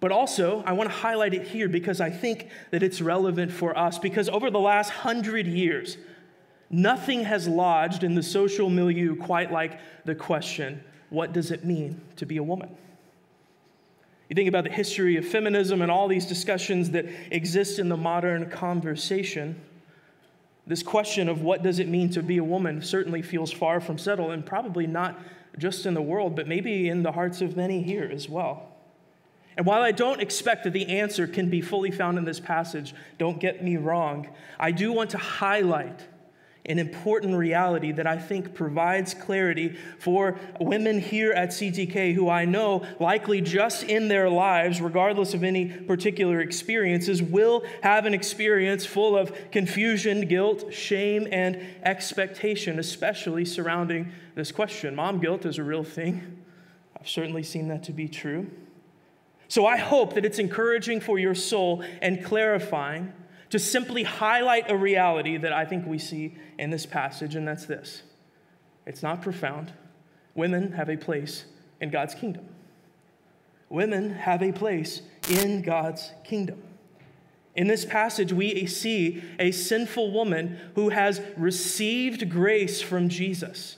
But 0.00 0.12
also, 0.12 0.62
I 0.66 0.72
want 0.72 0.90
to 0.90 0.96
highlight 0.96 1.34
it 1.34 1.46
here 1.46 1.68
because 1.68 2.00
I 2.00 2.10
think 2.10 2.48
that 2.70 2.82
it's 2.82 3.00
relevant 3.00 3.52
for 3.52 3.76
us. 3.76 3.98
Because 3.98 4.28
over 4.28 4.50
the 4.50 4.60
last 4.60 4.90
hundred 4.90 5.46
years, 5.46 5.98
nothing 6.70 7.24
has 7.24 7.46
lodged 7.48 8.02
in 8.02 8.14
the 8.14 8.22
social 8.22 8.70
milieu 8.70 9.16
quite 9.16 9.52
like 9.52 9.78
the 10.04 10.14
question 10.14 10.82
what 11.10 11.32
does 11.32 11.50
it 11.50 11.64
mean 11.64 12.00
to 12.16 12.24
be 12.24 12.36
a 12.36 12.42
woman? 12.42 12.70
You 14.30 14.36
think 14.36 14.48
about 14.48 14.62
the 14.62 14.70
history 14.70 15.16
of 15.16 15.26
feminism 15.26 15.82
and 15.82 15.90
all 15.90 16.06
these 16.06 16.24
discussions 16.24 16.90
that 16.90 17.04
exist 17.32 17.80
in 17.80 17.88
the 17.88 17.96
modern 17.96 18.48
conversation. 18.48 19.60
This 20.68 20.84
question 20.84 21.28
of 21.28 21.42
what 21.42 21.64
does 21.64 21.80
it 21.80 21.88
mean 21.88 22.10
to 22.10 22.22
be 22.22 22.36
a 22.36 22.44
woman 22.44 22.80
certainly 22.80 23.22
feels 23.22 23.50
far 23.50 23.80
from 23.80 23.98
settled, 23.98 24.30
and 24.30 24.46
probably 24.46 24.86
not 24.86 25.18
just 25.58 25.84
in 25.84 25.94
the 25.94 26.00
world, 26.00 26.36
but 26.36 26.46
maybe 26.46 26.88
in 26.88 27.02
the 27.02 27.10
hearts 27.10 27.40
of 27.40 27.56
many 27.56 27.82
here 27.82 28.08
as 28.10 28.28
well. 28.28 28.68
And 29.56 29.66
while 29.66 29.82
I 29.82 29.90
don't 29.90 30.20
expect 30.20 30.62
that 30.62 30.72
the 30.72 30.86
answer 30.86 31.26
can 31.26 31.50
be 31.50 31.60
fully 31.60 31.90
found 31.90 32.16
in 32.16 32.24
this 32.24 32.38
passage, 32.38 32.94
don't 33.18 33.40
get 33.40 33.64
me 33.64 33.78
wrong, 33.78 34.28
I 34.60 34.70
do 34.70 34.92
want 34.92 35.10
to 35.10 35.18
highlight 35.18 36.06
an 36.66 36.78
important 36.78 37.36
reality 37.36 37.90
that 37.92 38.06
I 38.06 38.18
think 38.18 38.54
provides 38.54 39.14
clarity 39.14 39.76
for 39.98 40.38
women 40.60 41.00
here 41.00 41.32
at 41.32 41.50
CTK 41.50 42.14
who 42.14 42.28
I 42.28 42.44
know 42.44 42.86
likely 42.98 43.40
just 43.40 43.82
in 43.84 44.08
their 44.08 44.28
lives, 44.28 44.80
regardless 44.80 45.32
of 45.32 45.42
any 45.42 45.66
particular 45.66 46.40
experiences, 46.40 47.22
will 47.22 47.64
have 47.82 48.04
an 48.04 48.12
experience 48.12 48.84
full 48.84 49.16
of 49.16 49.32
confusion, 49.50 50.26
guilt, 50.28 50.72
shame, 50.72 51.26
and 51.32 51.60
expectation, 51.82 52.78
especially 52.78 53.44
surrounding 53.44 54.12
this 54.34 54.52
question. 54.52 54.94
Mom 54.94 55.18
guilt 55.18 55.46
is 55.46 55.58
a 55.58 55.64
real 55.64 55.84
thing. 55.84 56.44
I've 56.98 57.08
certainly 57.08 57.42
seen 57.42 57.68
that 57.68 57.82
to 57.84 57.92
be 57.92 58.06
true. 58.06 58.50
So 59.48 59.66
I 59.66 59.78
hope 59.78 60.14
that 60.14 60.24
it's 60.24 60.38
encouraging 60.38 61.00
for 61.00 61.18
your 61.18 61.34
soul 61.34 61.82
and 62.00 62.24
clarifying 62.24 63.12
to 63.50 63.58
simply 63.58 64.04
highlight 64.04 64.70
a 64.70 64.76
reality 64.76 65.36
that 65.36 65.52
I 65.52 65.64
think 65.64 65.86
we 65.86 65.98
see 65.98 66.36
in 66.58 66.70
this 66.70 66.86
passage, 66.86 67.34
and 67.34 67.46
that's 67.46 67.66
this 67.66 68.02
it's 68.86 69.02
not 69.02 69.22
profound. 69.22 69.72
Women 70.34 70.72
have 70.72 70.88
a 70.88 70.96
place 70.96 71.44
in 71.80 71.90
God's 71.90 72.14
kingdom. 72.14 72.48
Women 73.68 74.10
have 74.10 74.42
a 74.42 74.52
place 74.52 75.02
in 75.28 75.62
God's 75.62 76.12
kingdom. 76.24 76.62
In 77.54 77.66
this 77.66 77.84
passage, 77.84 78.32
we 78.32 78.66
see 78.66 79.22
a 79.38 79.50
sinful 79.50 80.12
woman 80.12 80.58
who 80.76 80.90
has 80.90 81.20
received 81.36 82.30
grace 82.30 82.80
from 82.80 83.08
Jesus 83.08 83.76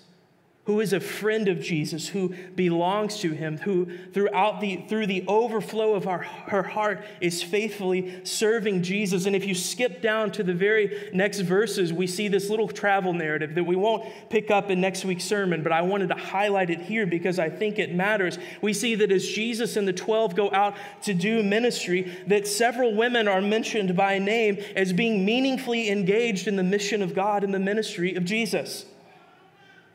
who 0.64 0.78
is 0.78 0.92
a 0.92 1.00
friend 1.00 1.49
of 1.49 1.61
Jesus, 1.61 2.07
who 2.07 2.33
belongs 2.54 3.19
to 3.19 3.33
him, 3.33 3.59
who 3.59 3.88
throughout 4.12 4.61
the 4.61 4.76
through 4.88 5.09
the 5.09 5.25
overflow 5.26 5.95
of 5.95 6.07
our, 6.07 6.19
her 6.23 6.62
heart 6.62 7.04
is 7.21 7.42
faithfully 7.42 8.25
serving 8.25 8.85
Jesus. 8.85 9.26
And 9.26 9.35
if 9.35 9.45
you 9.45 9.57
skip 9.57 10.00
down 10.00 10.31
to 10.33 10.45
the 10.45 10.54
very 10.54 11.11
next 11.12 11.40
verses, 11.40 11.92
we 11.92 12.07
see 12.07 12.28
this 12.28 12.49
little 12.49 12.69
travel 12.69 13.12
narrative 13.12 13.57
that 13.57 13.64
we 13.64 13.75
won't 13.75 14.04
pick 14.31 14.52
up 14.52 14.71
in 14.71 14.81
next 14.81 15.04
week's 15.04 15.25
sermon, 15.25 15.64
but 15.64 15.73
I 15.73 15.83
wanted 15.83 16.11
to 16.11 16.14
highlight 16.14 16.71
it 16.71 16.81
here 16.81 17.07
because 17.07 17.40
I 17.40 17.50
think 17.50 17.81
it 17.81 17.92
matters. 17.92 18.38
We 18.61 18.73
see 18.73 18.95
that 18.95 19.11
as 19.11 19.26
Jesus 19.26 19.76
and 19.76 19.88
the 19.88 19.92
12 19.92 20.37
go 20.37 20.52
out 20.52 20.76
to 21.02 21.12
do 21.12 21.42
ministry, 21.42 22.16
that 22.28 22.47
several 22.47 22.95
women 22.95 23.26
are 23.26 23.40
mentioned 23.40 23.97
by 23.97 24.21
name 24.21 24.59
as 24.76 24.92
being 24.92 25.25
meaningfully 25.25 25.90
engaged 25.90 26.47
in 26.47 26.54
the 26.54 26.62
mission 26.62 27.02
of 27.02 27.16
God 27.16 27.42
and 27.42 27.52
the 27.52 27.59
ministry 27.59 28.14
of 28.14 28.25
Jesus. 28.25 28.87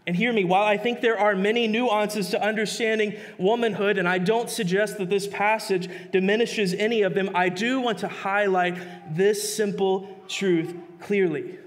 And 0.07 0.15
hear 0.15 0.31
me, 0.31 0.45
while 0.45 0.63
I 0.63 0.77
think 0.77 1.01
there 1.01 1.19
are 1.19 1.35
many 1.35 1.67
nuances 1.67 2.29
to 2.29 2.41
understanding 2.41 3.17
womanhood, 3.37 3.97
and 3.97 4.07
I 4.07 4.19
don't 4.19 4.49
suggest 4.49 4.97
that 4.99 5.09
this 5.09 5.27
passage 5.27 5.89
diminishes 6.13 6.73
any 6.73 7.01
of 7.01 7.13
them, 7.13 7.29
I 7.35 7.49
do 7.49 7.81
want 7.81 7.99
to 7.99 8.07
highlight 8.07 8.77
this 9.17 9.53
simple 9.55 10.07
truth 10.29 10.73
clearly. 11.01 11.59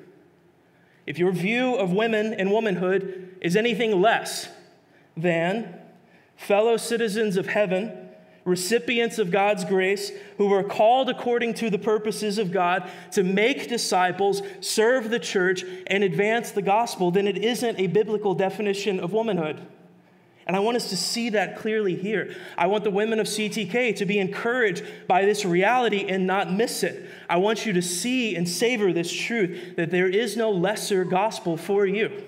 If 1.07 1.19
your 1.19 1.33
view 1.33 1.75
of 1.75 1.93
women 1.93 2.33
and 2.33 2.51
womanhood 2.51 3.37
is 3.43 3.57
anything 3.57 4.01
less 4.01 4.49
than 5.19 5.75
fellow 6.35 6.79
citizens 6.79 7.37
of 7.37 7.47
heaven, 7.47 8.00
recipients 8.45 9.19
of 9.19 9.31
God's 9.31 9.65
grace, 9.65 10.13
who 10.39 10.47
were 10.47 10.63
called 10.63 11.11
according 11.11 11.55
to 11.55 11.71
the 11.71 11.79
purposes 11.79 12.39
of 12.39 12.53
God 12.53 12.89
to 13.13 13.23
make 13.23 13.69
disciples, 13.69 14.43
serve 14.61 15.11
the 15.11 15.19
church, 15.19 15.65
and 15.87 16.03
advance 16.03 16.51
the 16.51 16.63
gospel, 16.63 17.11
then 17.11 17.27
it 17.27 17.39
isn't 17.39 17.79
a 17.79 17.87
biblical 17.87 18.35
definition 18.35 18.99
of 19.01 19.13
womanhood. 19.13 19.61
And 20.47 20.57
I 20.57 20.61
want 20.61 20.77
us 20.77 20.91
to 20.91 20.97
see 20.97 21.29
that 21.31 21.59
clearly 21.59 21.95
here. 21.95 22.35
I 22.59 22.67
want 22.67 22.83
the 22.83 22.91
women 22.91 23.21
of 23.21 23.27
CTK 23.27 23.95
to 23.97 24.05
be 24.05 24.19
encouraged 24.19 24.85
by 25.07 25.25
this 25.25 25.45
reality 25.45 26.07
and 26.09 26.27
not 26.27 26.53
miss 26.53 26.83
it. 26.83 27.09
I 27.29 27.37
want 27.37 27.67
you 27.67 27.73
to 27.75 27.83
see 27.83 28.35
and 28.35 28.49
savor 28.49 28.93
this 28.93 29.13
truth 29.13 29.77
that 29.77 29.93
there 29.93 30.09
is 30.09 30.37
no 30.37 30.51
lesser 30.51 31.05
gospel 31.05 31.57
for 31.57 31.87
you. 31.87 32.25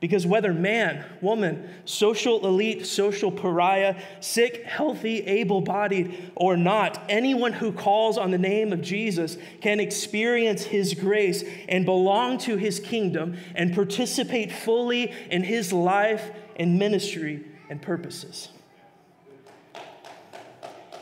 Because 0.00 0.26
whether 0.26 0.54
man, 0.54 1.04
woman, 1.20 1.68
social 1.84 2.46
elite, 2.46 2.86
social 2.86 3.30
pariah, 3.30 3.96
sick, 4.20 4.64
healthy, 4.64 5.20
able 5.26 5.60
bodied, 5.60 6.32
or 6.34 6.56
not, 6.56 6.98
anyone 7.10 7.52
who 7.52 7.70
calls 7.70 8.16
on 8.16 8.30
the 8.30 8.38
name 8.38 8.72
of 8.72 8.80
Jesus 8.80 9.36
can 9.60 9.78
experience 9.78 10.62
his 10.62 10.94
grace 10.94 11.44
and 11.68 11.84
belong 11.84 12.38
to 12.38 12.56
his 12.56 12.80
kingdom 12.80 13.36
and 13.54 13.74
participate 13.74 14.50
fully 14.50 15.12
in 15.30 15.42
his 15.42 15.70
life 15.70 16.30
and 16.56 16.78
ministry 16.78 17.44
and 17.68 17.82
purposes. 17.82 18.48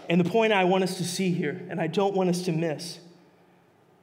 And 0.08 0.20
the 0.20 0.28
point 0.28 0.52
I 0.52 0.64
want 0.64 0.82
us 0.82 0.96
to 0.96 1.04
see 1.04 1.32
here, 1.32 1.64
and 1.70 1.80
I 1.80 1.86
don't 1.86 2.14
want 2.14 2.30
us 2.30 2.42
to 2.42 2.52
miss, 2.52 2.98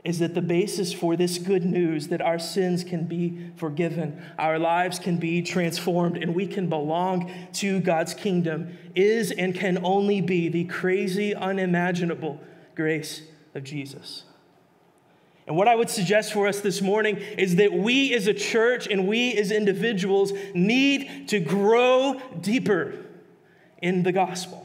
is 0.05 0.19
that 0.19 0.35
the 0.35 0.41
basis 0.41 0.93
for 0.93 1.15
this 1.15 1.39
good 1.39 1.65
news 1.65 2.09
that 2.09 2.21
our 2.21 2.38
sins 2.38 2.83
can 2.83 3.05
be 3.05 3.50
forgiven, 3.55 4.21
our 4.38 4.59
lives 4.59 5.00
can 5.00 5.17
be 5.17 5.41
transformed, 5.41 6.15
and 6.15 6.35
we 6.35 6.45
can 6.45 6.69
belong 6.69 7.31
to 7.53 7.79
God's 7.79 8.13
kingdom 8.13 8.77
is 8.93 9.31
and 9.31 9.55
can 9.55 9.83
only 9.83 10.21
be 10.21 10.47
the 10.47 10.65
crazy, 10.65 11.33
unimaginable 11.33 12.39
grace 12.75 13.24
of 13.55 13.63
Jesus. 13.63 14.24
And 15.47 15.55
what 15.55 15.67
I 15.67 15.75
would 15.75 15.89
suggest 15.89 16.33
for 16.33 16.47
us 16.47 16.62
this 16.62 16.81
morning 16.81 17.17
is 17.17 17.55
that 17.55 17.74
we 17.74 18.13
as 18.13 18.27
a 18.27 18.33
church 18.33 18.88
and 18.88 19.07
we 19.07 19.33
as 19.33 19.51
individuals 19.51 20.33
need 20.53 21.27
to 21.29 21.39
grow 21.39 22.21
deeper 22.41 23.05
in 23.81 24.03
the 24.03 24.12
gospel. 24.12 24.64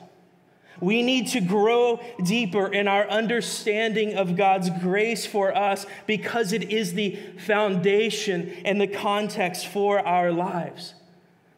We 0.81 1.03
need 1.03 1.29
to 1.29 1.41
grow 1.41 2.01
deeper 2.25 2.67
in 2.67 2.89
our 2.89 3.09
understanding 3.09 4.15
of 4.15 4.37
God's 4.37 4.71
grace 4.81 5.27
for 5.27 5.57
us 5.57 5.87
because 6.07 6.53
it 6.53 6.71
is 6.71 6.95
the 6.95 7.17
foundation 7.39 8.51
and 8.65 8.81
the 8.81 8.87
context 8.87 9.67
for 9.67 10.01
our 10.07 10.33
lives. 10.33 10.95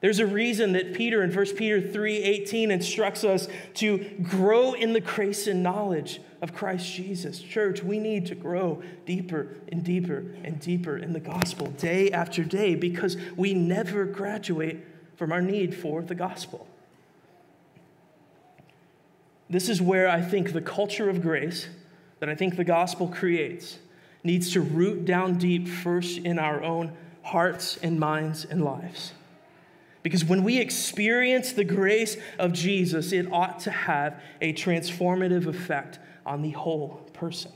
There's 0.03 0.19
a 0.19 0.27
reason 0.27 0.73
that 0.73 0.95
Peter 0.95 1.23
in 1.23 1.31
1 1.31 1.57
Peter 1.57 1.81
3:18 1.81 2.73
instructs 2.73 3.23
us 3.23 3.49
to 3.75 3.99
grow 4.21 4.73
in 4.73 4.95
the 4.95 5.01
grace 5.01 5.47
and 5.47 5.63
knowledge 5.63 6.21
of 6.43 6.53
Christ 6.53 6.93
Jesus. 6.93 7.41
Church, 7.41 7.85
we 7.85 8.01
need 8.01 8.27
to 8.27 8.35
grow 8.35 8.83
deeper 9.07 9.55
and 9.71 9.85
deeper 9.85 10.35
and 10.43 10.59
deeper 10.59 10.97
in 10.97 11.13
the 11.13 11.21
gospel 11.21 11.69
day 11.69 12.11
after 12.11 12.43
day 12.43 12.75
because 12.75 13.17
we 13.37 13.55
never 13.55 14.05
graduate 14.05 14.85
from 15.15 15.31
our 15.31 15.41
need 15.41 15.73
for 15.73 16.03
the 16.03 16.17
gospel. 16.17 16.67
This 19.53 19.69
is 19.69 19.83
where 19.83 20.09
I 20.09 20.23
think 20.23 20.55
the 20.55 20.63
culture 20.63 21.11
of 21.11 21.21
grace 21.21 21.69
that 22.21 22.31
I 22.31 22.35
think 22.35 22.57
the 22.57 22.65
gospel 22.65 23.07
creates 23.07 23.79
needs 24.25 24.55
to 24.55 24.63
root 24.63 25.05
down 25.05 25.37
deep 25.37 25.69
first 25.69 26.17
in 26.17 26.39
our 26.39 26.63
own 26.63 26.97
hearts 27.23 27.79
and 27.83 28.01
minds 28.01 28.47
and 28.47 28.65
lives. 28.65 29.13
Because 30.03 30.25
when 30.25 30.43
we 30.43 30.57
experience 30.57 31.53
the 31.53 31.65
grace 31.65 32.17
of 32.39 32.55
Jesus, 32.55 33.13
it 33.13 33.31
ought 33.31 33.61
to 33.61 33.71
have 33.71 34.19
a 34.41 34.55
transformative 34.55 35.47
effect 35.47 35.99
on 36.25 36.41
the 36.41 36.53
whole 36.53 37.11
person. 37.13 37.53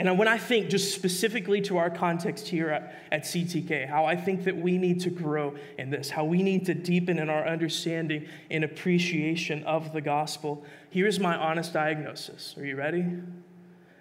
And 0.00 0.18
when 0.18 0.28
I 0.28 0.38
think 0.38 0.70
just 0.70 0.94
specifically 0.94 1.60
to 1.60 1.76
our 1.76 1.90
context 1.90 2.48
here 2.48 2.70
at, 2.70 2.94
at 3.12 3.24
CTK, 3.24 3.86
how 3.86 4.06
I 4.06 4.16
think 4.16 4.44
that 4.44 4.56
we 4.56 4.78
need 4.78 5.00
to 5.00 5.10
grow 5.10 5.54
in 5.76 5.90
this, 5.90 6.08
how 6.08 6.24
we 6.24 6.42
need 6.42 6.64
to 6.66 6.74
deepen 6.74 7.18
in 7.18 7.28
our 7.28 7.46
understanding 7.46 8.26
and 8.50 8.64
appreciation 8.64 9.62
of 9.64 9.92
the 9.92 10.00
gospel, 10.00 10.64
here's 10.88 11.20
my 11.20 11.36
honest 11.36 11.74
diagnosis. 11.74 12.54
Are 12.56 12.64
you 12.64 12.76
ready? 12.76 13.04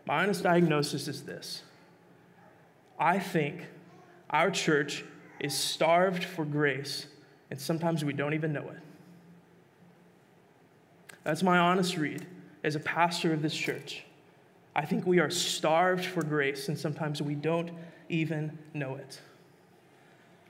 My 0.06 0.24
honest 0.24 0.42
diagnosis 0.42 1.10
is 1.10 1.24
this 1.24 1.64
I 2.98 3.20
think 3.20 3.68
our 4.30 4.50
church 4.50 5.04
is 5.42 5.54
starved 5.54 6.24
for 6.24 6.46
grace, 6.46 7.08
and 7.52 7.60
sometimes 7.60 8.06
we 8.06 8.14
don't 8.14 8.34
even 8.34 8.54
know 8.54 8.70
it. 8.70 8.80
That's 11.26 11.44
my 11.44 11.58
honest 11.58 11.98
read 11.98 12.26
as 12.64 12.78
a 12.78 12.80
pastor 12.80 13.34
of 13.34 13.42
this 13.42 13.54
church. 13.54 14.06
I 14.80 14.86
think 14.86 15.06
we 15.06 15.20
are 15.20 15.30
starved 15.30 16.06
for 16.06 16.24
grace, 16.24 16.70
and 16.70 16.80
sometimes 16.80 17.22
we 17.22 17.36
don't 17.36 17.70
even 18.08 18.58
know 18.74 18.96
it. 18.96 19.20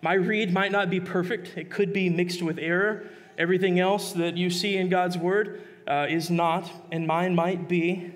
My 0.04 0.14
read 0.14 0.54
might 0.54 0.72
not 0.72 0.92
be 0.92 1.00
perfect, 1.00 1.58
it 1.58 1.72
could 1.72 1.94
be 1.94 2.12
mixed 2.12 2.44
with 2.44 2.60
error. 2.60 3.08
Everything 3.40 3.80
else 3.80 4.14
that 4.14 4.38
you 4.38 4.52
see 4.52 4.78
in 4.78 4.88
God's 4.88 5.18
word 5.18 5.64
uh, 5.88 6.06
is 6.08 6.30
not, 6.30 6.70
and 6.92 7.08
mine 7.08 7.34
might 7.34 7.68
be. 7.68 8.14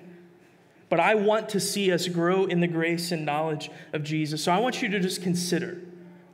But 0.88 1.00
I 1.00 1.16
want 1.16 1.50
to 1.50 1.60
see 1.60 1.92
us 1.92 2.08
grow 2.08 2.46
in 2.46 2.60
the 2.60 2.68
grace 2.68 3.12
and 3.12 3.26
knowledge 3.26 3.72
of 3.92 4.04
Jesus. 4.04 4.44
So 4.44 4.52
I 4.52 4.60
want 4.60 4.84
you 4.84 4.90
to 4.90 5.00
just 5.00 5.24
consider. 5.24 5.82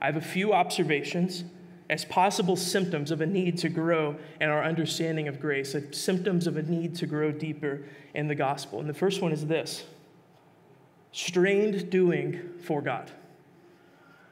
I 0.02 0.08
have 0.08 0.18
a 0.18 0.22
few 0.22 0.52
observations 0.52 1.46
as 1.90 2.06
possible 2.06 2.56
symptoms 2.56 3.10
of 3.10 3.22
a 3.22 3.26
need 3.26 3.58
to 3.58 3.70
grow 3.70 4.16
in 4.40 4.50
our 4.50 4.64
understanding 4.64 5.28
of 5.28 5.40
grace, 5.40 5.76
symptoms 5.92 6.46
of 6.46 6.56
a 6.56 6.62
need 6.62 6.96
to 6.96 7.08
grow 7.08 7.32
deeper 7.32 7.84
in 8.14 8.28
the 8.28 8.36
gospel. 8.36 8.80
And 8.80 8.88
the 8.88 8.94
first 8.94 9.22
one 9.22 9.32
is 9.32 9.48
this 9.48 9.86
strained 11.12 11.90
doing 11.90 12.58
for 12.62 12.82
God. 12.82 13.12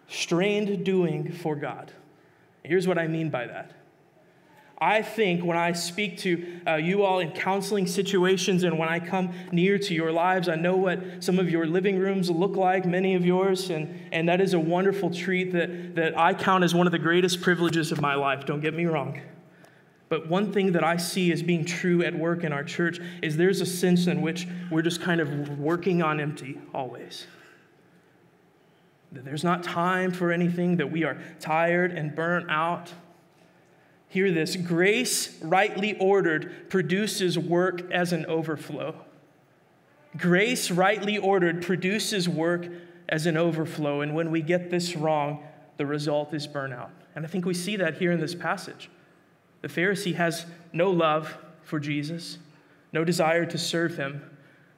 Strained 0.08 0.86
doing 0.86 1.32
for 1.32 1.56
God. 1.56 1.91
Here's 2.63 2.88
what 2.88 2.98
I 2.98 3.08
mean 3.08 3.30
by 3.30 3.48
that 3.48 3.72
I 4.80 5.02
think 5.02 5.44
when 5.44 5.58
I 5.58 5.72
speak 5.72 6.20
to 6.20 6.60
uh, 6.68 6.76
you 6.76 7.04
all 7.04 7.20
in 7.20 7.32
counseling 7.32 7.88
situations 7.88 8.63
and 8.63 8.78
when 8.78 8.88
I 8.88 9.00
come 9.00 9.34
near 9.52 9.80
to 9.80 9.94
your 9.94 10.12
lives, 10.12 10.48
I 10.48 10.56
know 10.56 10.76
what 10.76 11.24
some 11.24 11.40
of 11.40 11.50
your 11.50 11.66
living 11.66 11.98
rooms 11.98 12.30
look 12.30 12.56
like, 12.56 12.86
many 12.86 13.16
of 13.16 13.26
yours, 13.26 13.72
and, 13.72 14.00
and 14.12 14.30
that 14.30 14.40
is 14.40 14.54
a 14.54 14.60
wonderful 14.60 15.10
treat 15.10 15.52
that, 15.54 15.96
that 15.96 16.18
I 16.18 16.36
count 16.36 16.63
as 16.63 16.76
one 16.76 16.86
of 16.86 16.92
the 16.92 17.00
greatest 17.00 17.42
privileges 17.42 17.92
of 17.92 18.02
my 18.02 18.13
life. 18.13 18.46
Don't 18.46 18.62
get 18.62 18.76
me 18.76 18.86
wrong. 18.86 19.20
But 20.10 20.30
one 20.30 20.54
thing 20.54 20.74
that 20.74 20.84
I 20.84 20.98
see 20.98 21.32
as 21.32 21.42
being 21.42 21.66
true 21.66 22.04
at 22.04 22.13
work 22.13 22.44
in 22.44 22.54
our 22.54 22.63
church 22.63 23.00
is 23.24 23.36
there's 23.36 23.62
a 23.62 23.66
sense 23.66 24.06
in 24.06 24.22
which 24.22 24.48
we're 24.70 24.84
just 24.84 25.02
kind 25.02 25.20
of 25.20 25.58
working 25.58 26.04
on 26.04 26.20
empty 26.20 26.62
always. 26.72 27.26
That 29.12 29.26
there's 29.26 29.44
not 29.44 29.63
time 29.63 30.12
for 30.12 30.32
anything, 30.32 30.78
that 30.78 30.92
we 30.92 31.04
are 31.04 31.18
tired 31.40 31.94
and 31.94 32.16
burnt 32.16 32.52
out 32.52 32.94
Hear 34.10 34.32
this 34.32 34.56
grace, 34.56 35.38
rightly 35.41 35.98
ordered, 36.00 36.70
produces 36.70 37.38
work 37.38 37.91
as 37.91 38.13
an 38.13 38.26
overflow. 38.26 38.96
Grace, 40.15 40.72
rightly 40.72 41.17
ordered, 41.17 41.62
produces 41.62 42.30
work 42.30 42.67
as 43.10 43.26
an 43.26 43.38
overflow. 43.38 44.02
And 44.02 44.15
when 44.15 44.32
we 44.32 44.41
get 44.41 44.70
this 44.70 44.96
wrong, 44.96 45.43
the 45.78 45.86
result 45.86 46.34
is 46.34 46.48
burnout. 46.48 46.89
And 47.15 47.26
I 47.26 47.28
think 47.28 47.46
we 47.46 47.54
see 47.54 47.76
that 47.78 47.98
here 47.98 48.12
in 48.12 48.20
this 48.20 48.36
passage. 48.36 48.89
The 49.62 49.67
Pharisee 49.67 50.15
has 50.15 50.46
no 50.72 50.89
love 50.91 51.38
for 51.63 51.80
Jesus, 51.80 52.38
no 52.93 53.04
desire 53.04 53.46
to 53.46 53.58
serve 53.58 53.98
him. 53.98 54.22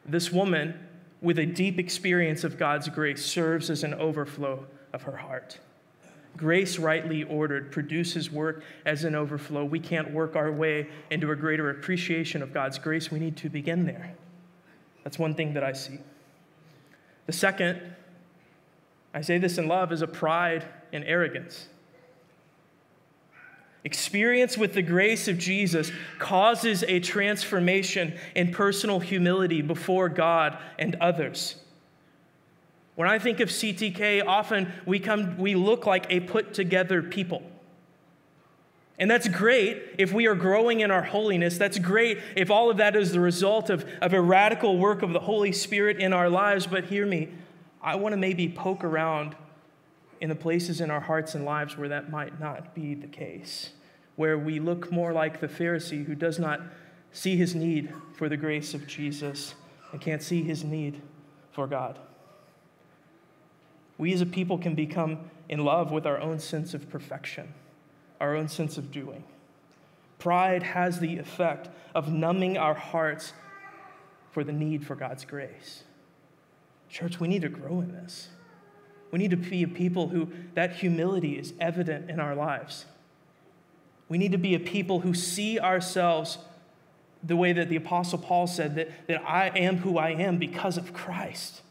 This 0.06 0.32
woman, 0.32 0.74
with 1.22 1.38
a 1.38 1.46
deep 1.46 1.78
experience 1.78 2.44
of 2.44 2.58
God's 2.58 2.90
grace, 2.90 3.24
serves 3.24 3.70
as 3.70 3.84
an 3.84 3.94
overflow 3.94 4.66
of 4.94 5.04
her 5.04 5.18
heart. 5.18 5.60
Grace, 6.38 6.80
rightly 6.80 7.24
ordered, 7.24 7.72
produces 7.72 8.32
work 8.32 8.64
as 8.86 9.04
an 9.04 9.16
overflow. 9.16 9.66
We 9.66 9.80
can't 9.80 10.12
work 10.14 10.36
our 10.36 10.52
way 10.52 10.88
into 11.10 11.32
a 11.32 11.36
greater 11.36 11.70
appreciation 11.70 12.42
of 12.42 12.54
God's 12.54 12.80
grace. 12.80 13.12
We 13.12 13.20
need 13.20 13.36
to 13.38 13.50
begin 13.50 13.86
there. 13.86 14.16
That's 15.04 15.20
one 15.20 15.36
thing 15.36 15.54
that 15.56 15.64
I 15.64 15.74
see. 15.74 16.00
The 17.26 17.34
second, 17.34 17.82
I 19.14 19.22
say 19.22 19.38
this 19.38 19.58
in 19.58 19.68
love, 19.68 19.92
is 19.92 20.02
a 20.02 20.08
pride 20.08 20.66
and 20.94 21.04
arrogance. 21.04 21.68
Experience 23.84 24.58
with 24.58 24.74
the 24.74 24.82
grace 24.82 25.28
of 25.28 25.38
Jesus 25.38 25.92
causes 26.20 26.84
a 26.84 27.00
transformation 27.00 28.18
in 28.36 28.52
personal 28.52 29.00
humility 29.00 29.62
before 29.62 30.10
God 30.10 30.58
and 30.78 30.96
others. 30.96 31.56
When 33.00 33.08
I 33.08 33.18
think 33.18 33.40
of 33.40 33.48
CTK, 33.48 34.28
often 34.28 34.74
we, 34.86 35.00
come, 35.00 35.38
we 35.38 35.56
look 35.56 35.86
like 35.86 36.08
a 36.10 36.20
put 36.20 36.54
together 36.54 37.02
people. 37.02 37.42
And 38.98 39.10
that's 39.10 39.30
great 39.30 39.82
if 39.98 40.12
we 40.12 40.28
are 40.28 40.36
growing 40.36 40.82
in 40.82 40.92
our 40.92 41.04
holiness. 41.04 41.58
That's 41.58 41.80
great 41.80 42.20
if 42.36 42.52
all 42.52 42.70
of 42.70 42.76
that 42.76 42.98
is 42.98 43.14
the 43.14 43.22
result 43.22 43.70
of, 43.70 43.90
of 44.02 44.12
a 44.12 44.20
radical 44.20 44.78
work 44.78 45.02
of 45.02 45.14
the 45.14 45.22
Holy 45.22 45.54
Spirit 45.54 46.00
in 46.00 46.12
our 46.12 46.30
lives. 46.30 46.68
But 46.68 46.84
hear 46.84 47.06
me, 47.06 47.30
I 47.82 47.96
want 47.96 48.12
to 48.12 48.18
maybe 48.18 48.50
poke 48.50 48.84
around 48.84 49.34
in 50.20 50.28
the 50.28 50.36
places 50.36 50.82
in 50.82 50.92
our 50.92 51.00
hearts 51.00 51.36
and 51.36 51.46
lives 51.46 51.78
where 51.78 51.88
that 51.88 52.12
might 52.12 52.38
not 52.38 52.76
be 52.76 52.96
the 52.96 53.08
case, 53.08 53.70
where 54.18 54.38
we 54.38 54.60
look 54.60 54.92
more 54.92 55.14
like 55.14 55.40
the 55.40 55.48
Pharisee 55.48 56.06
who 56.06 56.16
does 56.16 56.38
not 56.38 56.60
see 57.14 57.38
his 57.38 57.56
need 57.56 57.94
for 58.18 58.28
the 58.28 58.36
grace 58.36 58.74
of 58.74 58.88
Jesus 58.88 59.54
and 59.94 60.02
can't 60.02 60.22
see 60.22 60.44
his 60.44 60.66
need 60.66 61.02
for 61.54 61.66
God. 61.66 61.98
We 64.00 64.14
as 64.14 64.22
a 64.22 64.26
people 64.26 64.58
can 64.58 64.74
become 64.74 65.30
in 65.50 65.64
love 65.64 65.92
with 65.92 66.08
our 66.08 66.20
own 66.20 66.40
sense 66.40 66.74
of 66.74 66.90
perfection, 66.90 67.54
our 68.20 68.36
own 68.36 68.48
sense 68.48 68.78
of 68.78 68.92
doing. 68.92 69.26
Pride 70.18 70.64
has 70.64 71.00
the 71.00 71.18
effect 71.18 71.70
of 71.94 72.12
numbing 72.12 72.58
our 72.58 72.74
hearts 72.74 73.34
for 74.32 74.44
the 74.44 74.54
need 74.54 74.88
for 74.88 74.96
God's 74.96 75.26
grace. 75.26 75.84
Church, 76.90 77.20
we 77.20 77.28
need 77.28 77.42
to 77.42 77.50
grow 77.50 77.82
in 77.82 77.92
this. 77.92 78.30
We 79.12 79.20
need 79.20 79.32
to 79.32 79.38
be 79.38 79.64
a 79.64 79.68
people 79.68 80.08
who 80.08 80.30
that 80.54 80.78
humility 80.78 81.38
is 81.38 81.54
evident 81.60 82.10
in 82.10 82.20
our 82.20 82.36
lives. 82.36 82.86
We 84.08 84.18
need 84.18 84.32
to 84.32 84.38
be 84.38 84.56
a 84.56 84.60
people 84.60 85.02
who 85.02 85.14
see 85.14 85.60
ourselves 85.60 86.38
the 87.22 87.36
way 87.36 87.52
that 87.52 87.68
the 87.68 87.76
Apostle 87.76 88.20
Paul 88.20 88.48
said 88.48 88.76
that, 88.76 89.08
that 89.08 89.22
I 89.28 89.50
am 89.50 89.78
who 89.78 89.98
I 89.98 90.12
am 90.12 90.38
because 90.38 90.78
of 90.78 90.94
Christ. 90.94 91.62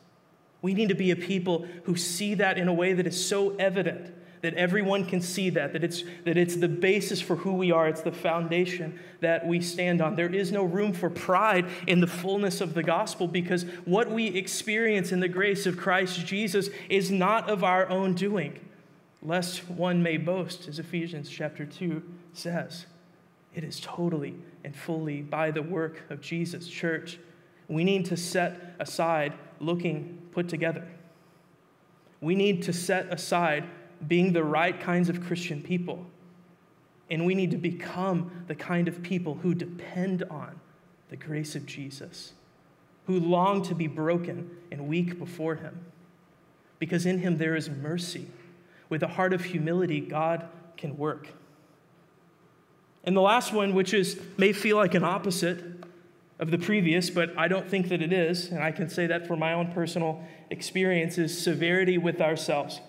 We 0.61 0.75
need 0.75 0.89
to 0.89 0.95
be 0.95 1.11
a 1.11 1.17
people 1.17 1.67
who 1.85 1.97
see 1.97 2.35
that 2.35 2.59
in 2.59 2.69
a 2.69 2.73
way 2.73 2.93
that 2.93 3.07
is 3.07 3.27
so 3.27 3.55
evident 3.57 4.15
that 4.43 4.55
everyone 4.55 5.05
can 5.05 5.21
see 5.21 5.51
that, 5.51 5.73
that 5.73 5.83
it's, 5.83 6.05
that 6.25 6.37
it's 6.37 6.57
the 6.57 6.69
basis 6.69 7.21
for 7.21 7.37
who 7.37 7.55
we 7.55 7.73
are, 7.73 7.89
it's 7.89 8.03
the 8.03 8.13
foundation 8.13 8.99
that 9.21 9.47
we 9.47 9.61
stand 9.61 10.01
on. 10.01 10.15
There 10.15 10.33
is 10.33 10.53
no 10.53 10.63
room 10.63 10.93
for 10.93 11.11
pride 11.11 11.67
in 11.87 12.01
the 12.01 12.07
fullness 12.07 12.61
of 12.61 12.75
the 12.75 12.83
gospel 12.83 13.27
because 13.27 13.65
what 13.85 14.11
we 14.11 14.27
experience 14.27 15.13
in 15.13 15.21
the 15.21 15.29
grace 15.29 15.67
of 15.67 15.77
Christ 15.77 16.25
Jesus 16.25 16.69
is 16.89 17.11
not 17.11 17.51
of 17.51 17.65
our 17.65 17.89
own 17.89 18.15
doing, 18.15 18.61
lest 19.23 19.69
one 19.69 20.03
may 20.03 20.17
boast, 20.17 20.69
as 20.69 20.79
Ephesians 20.79 21.29
chapter 21.29 21.65
2 21.65 22.03
says. 22.33 22.87
It 23.55 23.65
is 23.65 23.81
totally 23.81 24.37
and 24.63 24.77
fully 24.77 25.23
by 25.23 25.51
the 25.51 25.63
work 25.63 26.03
of 26.11 26.21
Jesus. 26.21 26.69
Church, 26.69 27.19
we 27.67 27.83
need 27.83 28.05
to 28.07 28.17
set 28.17 28.77
aside 28.79 29.33
looking 29.61 30.29
put 30.33 30.49
together. 30.49 30.87
We 32.21 32.35
need 32.35 32.63
to 32.65 32.73
set 32.73 33.13
aside 33.13 33.65
being 34.07 34.33
the 34.33 34.45
right 34.45 34.79
kinds 34.79 35.09
of 35.09 35.25
Christian 35.25 35.63
people. 35.63 36.07
And 37.11 37.25
we 37.25 37.35
need 37.35 37.51
to 37.53 37.57
become 37.57 38.45
the 38.47 38.55
kind 38.55 38.87
of 38.87 39.03
people 39.03 39.35
who 39.37 39.55
depend 39.55 40.23
on 40.25 40.61
the 41.09 41.17
grace 41.17 41.55
of 41.55 41.65
Jesus, 41.65 42.35
who 43.07 43.19
long 43.19 43.63
to 43.63 43.75
be 43.75 43.87
broken 43.87 44.51
and 44.71 44.89
weak 44.89 45.19
before 45.19 45.55
Him. 45.57 45.87
Because 46.79 47.07
in 47.07 47.19
Him 47.19 47.39
there 47.39 47.57
is 47.57 47.71
mercy. 47.71 48.27
With 48.89 49.03
a 49.03 49.09
heart 49.09 49.33
of 49.33 49.45
humility, 49.45 50.01
God 50.01 50.49
can 50.77 50.97
work. 50.97 51.29
And 53.05 53.17
the 53.17 53.23
last 53.23 53.53
one, 53.53 53.75
which 53.75 53.95
is 53.95 54.21
may 54.37 54.53
feel 54.53 54.77
like 54.77 54.95
an 54.95 55.05
opposite 55.05 55.65
of 56.39 56.51
the 56.51 56.59
previous, 56.59 57.11
but 57.11 57.37
I 57.37 57.49
don't 57.49 57.69
think 57.69 57.89
that 57.89 58.01
it 58.01 58.13
is, 58.13 58.51
and 58.51 58.63
I 58.63 58.71
can 58.71 58.89
say 58.89 59.07
that 59.09 59.27
for 59.27 59.37
my 59.37 59.53
own 59.53 59.73
personal 59.73 60.25
experience, 60.51 61.19
is 61.19 61.37
severity 61.37 61.99
with 61.99 62.21
ourselves. 62.21 62.81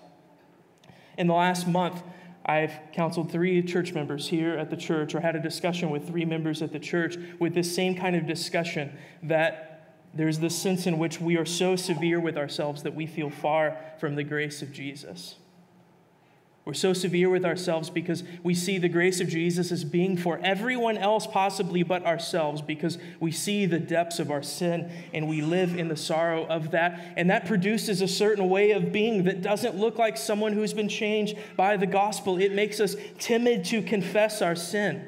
In 1.18 1.26
the 1.26 1.34
last 1.34 1.66
month, 1.66 2.02
I've 2.46 2.72
counseled 2.92 3.30
three 3.30 3.62
church 3.62 3.92
members 3.92 4.28
here 4.28 4.54
at 4.54 4.70
the 4.70 4.76
church, 4.76 5.14
or 5.14 5.20
had 5.20 5.36
a 5.36 5.40
discussion 5.40 5.90
with 5.90 6.06
three 6.06 6.24
members 6.24 6.62
at 6.62 6.72
the 6.72 6.78
church 6.78 7.16
with 7.38 7.54
this 7.54 7.74
same 7.74 7.96
kind 7.96 8.16
of 8.16 8.26
discussion 8.26 8.96
that 9.24 9.98
there's 10.14 10.38
this 10.38 10.56
sense 10.56 10.86
in 10.86 10.98
which 10.98 11.20
we 11.20 11.36
are 11.36 11.44
so 11.44 11.76
severe 11.76 12.18
with 12.20 12.36
ourselves 12.36 12.82
that 12.82 12.94
we 12.94 13.06
feel 13.06 13.30
far 13.30 13.76
from 13.98 14.14
the 14.14 14.24
grace 14.24 14.62
of 14.62 14.72
Jesus. 14.72 15.36
We're 16.70 16.74
so 16.74 16.92
severe 16.92 17.28
with 17.28 17.44
ourselves 17.44 17.90
because 17.90 18.22
we 18.44 18.54
see 18.54 18.78
the 18.78 18.88
grace 18.88 19.20
of 19.20 19.26
Jesus 19.26 19.72
as 19.72 19.82
being 19.82 20.16
for 20.16 20.38
everyone 20.38 20.98
else, 20.98 21.26
possibly 21.26 21.82
but 21.82 22.06
ourselves, 22.06 22.62
because 22.62 22.96
we 23.18 23.32
see 23.32 23.66
the 23.66 23.80
depths 23.80 24.20
of 24.20 24.30
our 24.30 24.40
sin 24.40 24.88
and 25.12 25.28
we 25.28 25.42
live 25.42 25.76
in 25.76 25.88
the 25.88 25.96
sorrow 25.96 26.46
of 26.46 26.70
that. 26.70 27.12
And 27.16 27.28
that 27.28 27.44
produces 27.44 28.02
a 28.02 28.06
certain 28.06 28.48
way 28.48 28.70
of 28.70 28.92
being 28.92 29.24
that 29.24 29.42
doesn't 29.42 29.78
look 29.78 29.98
like 29.98 30.16
someone 30.16 30.52
who's 30.52 30.72
been 30.72 30.88
changed 30.88 31.36
by 31.56 31.76
the 31.76 31.86
gospel. 31.88 32.38
It 32.38 32.52
makes 32.52 32.78
us 32.78 32.94
timid 33.18 33.64
to 33.64 33.82
confess 33.82 34.40
our 34.40 34.54
sin 34.54 35.04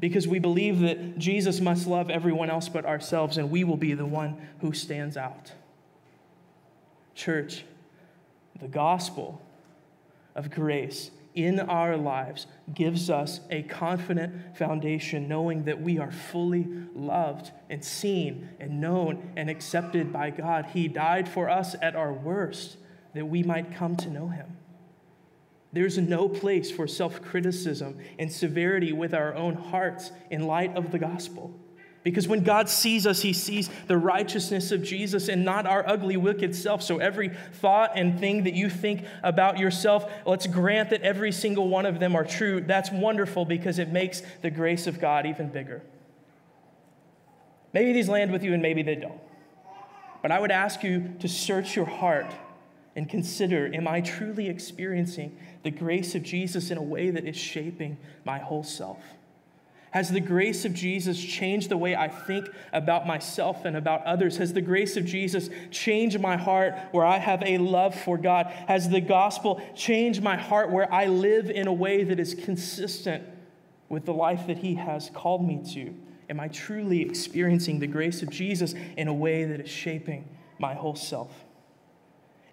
because 0.00 0.26
we 0.26 0.40
believe 0.40 0.80
that 0.80 1.20
Jesus 1.20 1.60
must 1.60 1.86
love 1.86 2.10
everyone 2.10 2.50
else 2.50 2.68
but 2.68 2.84
ourselves, 2.84 3.38
and 3.38 3.48
we 3.48 3.62
will 3.62 3.76
be 3.76 3.94
the 3.94 4.06
one 4.06 4.44
who 4.58 4.72
stands 4.72 5.16
out. 5.16 5.52
Church, 7.14 7.64
the 8.60 8.66
gospel 8.66 9.40
of 10.34 10.50
grace 10.50 11.10
in 11.34 11.58
our 11.58 11.96
lives 11.96 12.46
gives 12.72 13.10
us 13.10 13.40
a 13.50 13.62
confident 13.62 14.56
foundation, 14.56 15.28
knowing 15.28 15.64
that 15.64 15.80
we 15.80 15.98
are 15.98 16.12
fully 16.12 16.66
loved 16.94 17.50
and 17.68 17.84
seen 17.84 18.48
and 18.60 18.80
known 18.80 19.32
and 19.36 19.50
accepted 19.50 20.12
by 20.12 20.30
God. 20.30 20.66
He 20.72 20.86
died 20.86 21.28
for 21.28 21.50
us 21.50 21.74
at 21.82 21.96
our 21.96 22.12
worst 22.12 22.76
that 23.14 23.26
we 23.26 23.42
might 23.42 23.74
come 23.74 23.96
to 23.96 24.10
know 24.10 24.28
Him. 24.28 24.56
There's 25.72 25.98
no 25.98 26.28
place 26.28 26.70
for 26.70 26.86
self 26.86 27.20
criticism 27.20 27.98
and 28.18 28.30
severity 28.30 28.92
with 28.92 29.12
our 29.12 29.34
own 29.34 29.54
hearts 29.54 30.12
in 30.30 30.46
light 30.46 30.76
of 30.76 30.92
the 30.92 31.00
gospel. 31.00 31.52
Because 32.04 32.28
when 32.28 32.44
God 32.44 32.68
sees 32.68 33.06
us, 33.06 33.22
he 33.22 33.32
sees 33.32 33.70
the 33.88 33.96
righteousness 33.96 34.70
of 34.70 34.82
Jesus 34.82 35.28
and 35.28 35.42
not 35.42 35.66
our 35.66 35.88
ugly, 35.88 36.18
wicked 36.18 36.54
self. 36.54 36.82
So 36.82 36.98
every 36.98 37.30
thought 37.54 37.92
and 37.96 38.20
thing 38.20 38.44
that 38.44 38.52
you 38.52 38.68
think 38.68 39.06
about 39.22 39.58
yourself, 39.58 40.08
let's 40.26 40.46
grant 40.46 40.90
that 40.90 41.00
every 41.00 41.32
single 41.32 41.66
one 41.66 41.86
of 41.86 42.00
them 42.00 42.14
are 42.14 42.24
true. 42.24 42.60
That's 42.60 42.92
wonderful 42.92 43.46
because 43.46 43.78
it 43.78 43.88
makes 43.88 44.22
the 44.42 44.50
grace 44.50 44.86
of 44.86 45.00
God 45.00 45.24
even 45.24 45.48
bigger. 45.48 45.82
Maybe 47.72 47.94
these 47.94 48.08
land 48.08 48.30
with 48.30 48.44
you 48.44 48.52
and 48.52 48.60
maybe 48.60 48.82
they 48.82 48.96
don't. 48.96 49.20
But 50.20 50.30
I 50.30 50.38
would 50.38 50.52
ask 50.52 50.82
you 50.82 51.14
to 51.20 51.28
search 51.28 51.74
your 51.74 51.86
heart 51.86 52.30
and 52.94 53.08
consider 53.08 53.74
Am 53.74 53.88
I 53.88 54.02
truly 54.02 54.50
experiencing 54.50 55.38
the 55.62 55.70
grace 55.70 56.14
of 56.14 56.22
Jesus 56.22 56.70
in 56.70 56.76
a 56.76 56.82
way 56.82 57.08
that 57.08 57.24
is 57.24 57.36
shaping 57.36 57.96
my 58.26 58.38
whole 58.38 58.62
self? 58.62 58.98
Has 59.94 60.08
the 60.08 60.18
grace 60.18 60.64
of 60.64 60.74
Jesus 60.74 61.22
changed 61.22 61.68
the 61.68 61.76
way 61.76 61.94
I 61.94 62.08
think 62.08 62.48
about 62.72 63.06
myself 63.06 63.64
and 63.64 63.76
about 63.76 64.04
others? 64.04 64.38
Has 64.38 64.52
the 64.52 64.60
grace 64.60 64.96
of 64.96 65.04
Jesus 65.04 65.48
changed 65.70 66.18
my 66.18 66.36
heart 66.36 66.74
where 66.90 67.06
I 67.06 67.18
have 67.18 67.44
a 67.44 67.58
love 67.58 67.94
for 67.94 68.18
God? 68.18 68.46
Has 68.66 68.88
the 68.88 69.00
gospel 69.00 69.62
changed 69.76 70.20
my 70.20 70.36
heart 70.36 70.72
where 70.72 70.92
I 70.92 71.06
live 71.06 71.48
in 71.48 71.68
a 71.68 71.72
way 71.72 72.02
that 72.02 72.18
is 72.18 72.34
consistent 72.34 73.22
with 73.88 74.04
the 74.04 74.12
life 74.12 74.48
that 74.48 74.58
He 74.58 74.74
has 74.74 75.10
called 75.14 75.46
me 75.46 75.62
to? 75.74 75.94
Am 76.28 76.40
I 76.40 76.48
truly 76.48 77.02
experiencing 77.02 77.78
the 77.78 77.86
grace 77.86 78.20
of 78.20 78.30
Jesus 78.30 78.74
in 78.96 79.06
a 79.06 79.14
way 79.14 79.44
that 79.44 79.60
is 79.60 79.70
shaping 79.70 80.28
my 80.58 80.74
whole 80.74 80.96
self? 80.96 81.30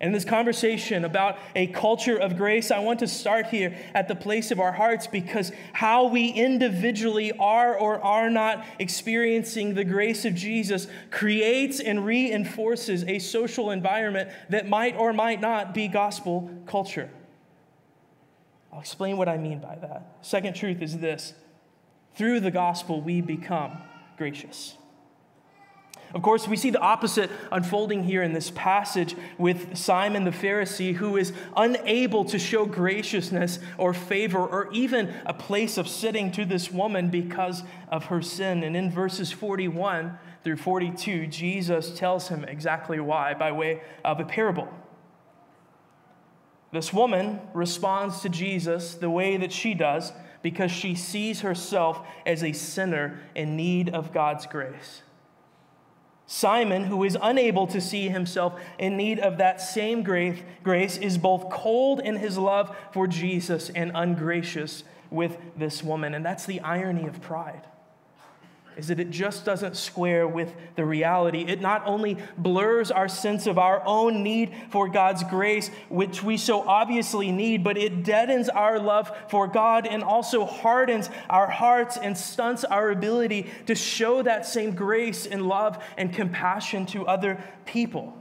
And 0.01 0.15
this 0.15 0.25
conversation 0.25 1.05
about 1.05 1.37
a 1.55 1.67
culture 1.67 2.17
of 2.17 2.35
grace, 2.35 2.71
I 2.71 2.79
want 2.79 2.99
to 2.99 3.07
start 3.07 3.45
here 3.45 3.77
at 3.93 4.07
the 4.07 4.15
place 4.15 4.49
of 4.49 4.59
our 4.59 4.71
hearts 4.71 5.05
because 5.05 5.51
how 5.73 6.07
we 6.07 6.29
individually 6.29 7.31
are 7.33 7.77
or 7.77 8.03
are 8.03 8.31
not 8.31 8.65
experiencing 8.79 9.75
the 9.75 9.83
grace 9.83 10.25
of 10.25 10.33
Jesus 10.33 10.87
creates 11.11 11.79
and 11.79 12.03
reinforces 12.03 13.03
a 13.03 13.19
social 13.19 13.69
environment 13.69 14.31
that 14.49 14.67
might 14.67 14.95
or 14.95 15.13
might 15.13 15.39
not 15.39 15.75
be 15.75 15.87
gospel 15.87 16.49
culture. 16.65 17.11
I'll 18.73 18.79
explain 18.79 19.17
what 19.17 19.29
I 19.29 19.37
mean 19.37 19.59
by 19.59 19.75
that. 19.75 20.17
Second 20.23 20.55
truth 20.55 20.81
is 20.81 20.97
this 20.97 21.35
through 22.15 22.39
the 22.39 22.51
gospel, 22.51 23.01
we 23.01 23.21
become 23.21 23.77
gracious. 24.17 24.77
Of 26.13 26.21
course, 26.21 26.47
we 26.47 26.57
see 26.57 26.71
the 26.71 26.79
opposite 26.79 27.31
unfolding 27.51 28.03
here 28.03 28.21
in 28.21 28.33
this 28.33 28.51
passage 28.51 29.15
with 29.37 29.77
Simon 29.77 30.25
the 30.25 30.31
Pharisee, 30.31 30.95
who 30.95 31.15
is 31.15 31.31
unable 31.55 32.25
to 32.25 32.37
show 32.37 32.65
graciousness 32.65 33.59
or 33.77 33.93
favor 33.93 34.39
or 34.39 34.69
even 34.73 35.13
a 35.25 35.33
place 35.33 35.77
of 35.77 35.87
sitting 35.87 36.31
to 36.33 36.43
this 36.43 36.71
woman 36.71 37.09
because 37.09 37.63
of 37.89 38.05
her 38.05 38.21
sin. 38.21 38.63
And 38.63 38.75
in 38.75 38.91
verses 38.91 39.31
41 39.31 40.17
through 40.43 40.57
42, 40.57 41.27
Jesus 41.27 41.97
tells 41.97 42.27
him 42.27 42.43
exactly 42.43 42.99
why 42.99 43.33
by 43.33 43.51
way 43.51 43.81
of 44.03 44.19
a 44.19 44.25
parable. 44.25 44.67
This 46.73 46.93
woman 46.93 47.39
responds 47.53 48.21
to 48.21 48.29
Jesus 48.29 48.95
the 48.95 49.09
way 49.09 49.37
that 49.37 49.51
she 49.51 49.73
does 49.73 50.11
because 50.41 50.71
she 50.71 50.95
sees 50.95 51.41
herself 51.41 52.05
as 52.25 52.43
a 52.43 52.53
sinner 52.53 53.19
in 53.35 53.55
need 53.55 53.89
of 53.89 54.13
God's 54.13 54.45
grace. 54.45 55.03
Simon, 56.33 56.85
who 56.85 57.03
is 57.03 57.17
unable 57.21 57.67
to 57.67 57.81
see 57.81 58.07
himself 58.07 58.57
in 58.79 58.95
need 58.95 59.19
of 59.19 59.39
that 59.39 59.59
same 59.59 60.01
grace, 60.01 60.97
is 60.97 61.17
both 61.17 61.49
cold 61.49 61.99
in 61.99 62.15
his 62.15 62.37
love 62.37 62.73
for 62.93 63.05
Jesus 63.05 63.69
and 63.71 63.91
ungracious 63.93 64.85
with 65.09 65.37
this 65.57 65.83
woman. 65.83 66.13
And 66.13 66.25
that's 66.25 66.45
the 66.45 66.61
irony 66.61 67.05
of 67.05 67.21
pride 67.21 67.67
is 68.81 68.87
that 68.87 68.99
it 68.99 69.11
just 69.11 69.45
doesn't 69.45 69.77
square 69.77 70.27
with 70.27 70.53
the 70.75 70.83
reality. 70.83 71.45
It 71.47 71.61
not 71.61 71.83
only 71.85 72.17
blurs 72.37 72.89
our 72.89 73.07
sense 73.07 73.45
of 73.45 73.59
our 73.59 73.83
own 73.85 74.23
need 74.23 74.53
for 74.71 74.89
God's 74.89 75.23
grace, 75.23 75.69
which 75.89 76.23
we 76.23 76.35
so 76.35 76.67
obviously 76.67 77.31
need, 77.31 77.63
but 77.63 77.77
it 77.77 78.03
deadens 78.03 78.49
our 78.49 78.79
love 78.79 79.15
for 79.29 79.47
God 79.47 79.85
and 79.85 80.03
also 80.03 80.45
hardens 80.45 81.11
our 81.29 81.47
hearts 81.47 81.95
and 81.97 82.17
stunts 82.17 82.63
our 82.63 82.89
ability 82.89 83.51
to 83.67 83.75
show 83.75 84.23
that 84.23 84.47
same 84.47 84.73
grace 84.73 85.27
and 85.27 85.47
love 85.47 85.83
and 85.95 86.11
compassion 86.11 86.87
to 86.87 87.05
other 87.05 87.41
people. 87.65 88.20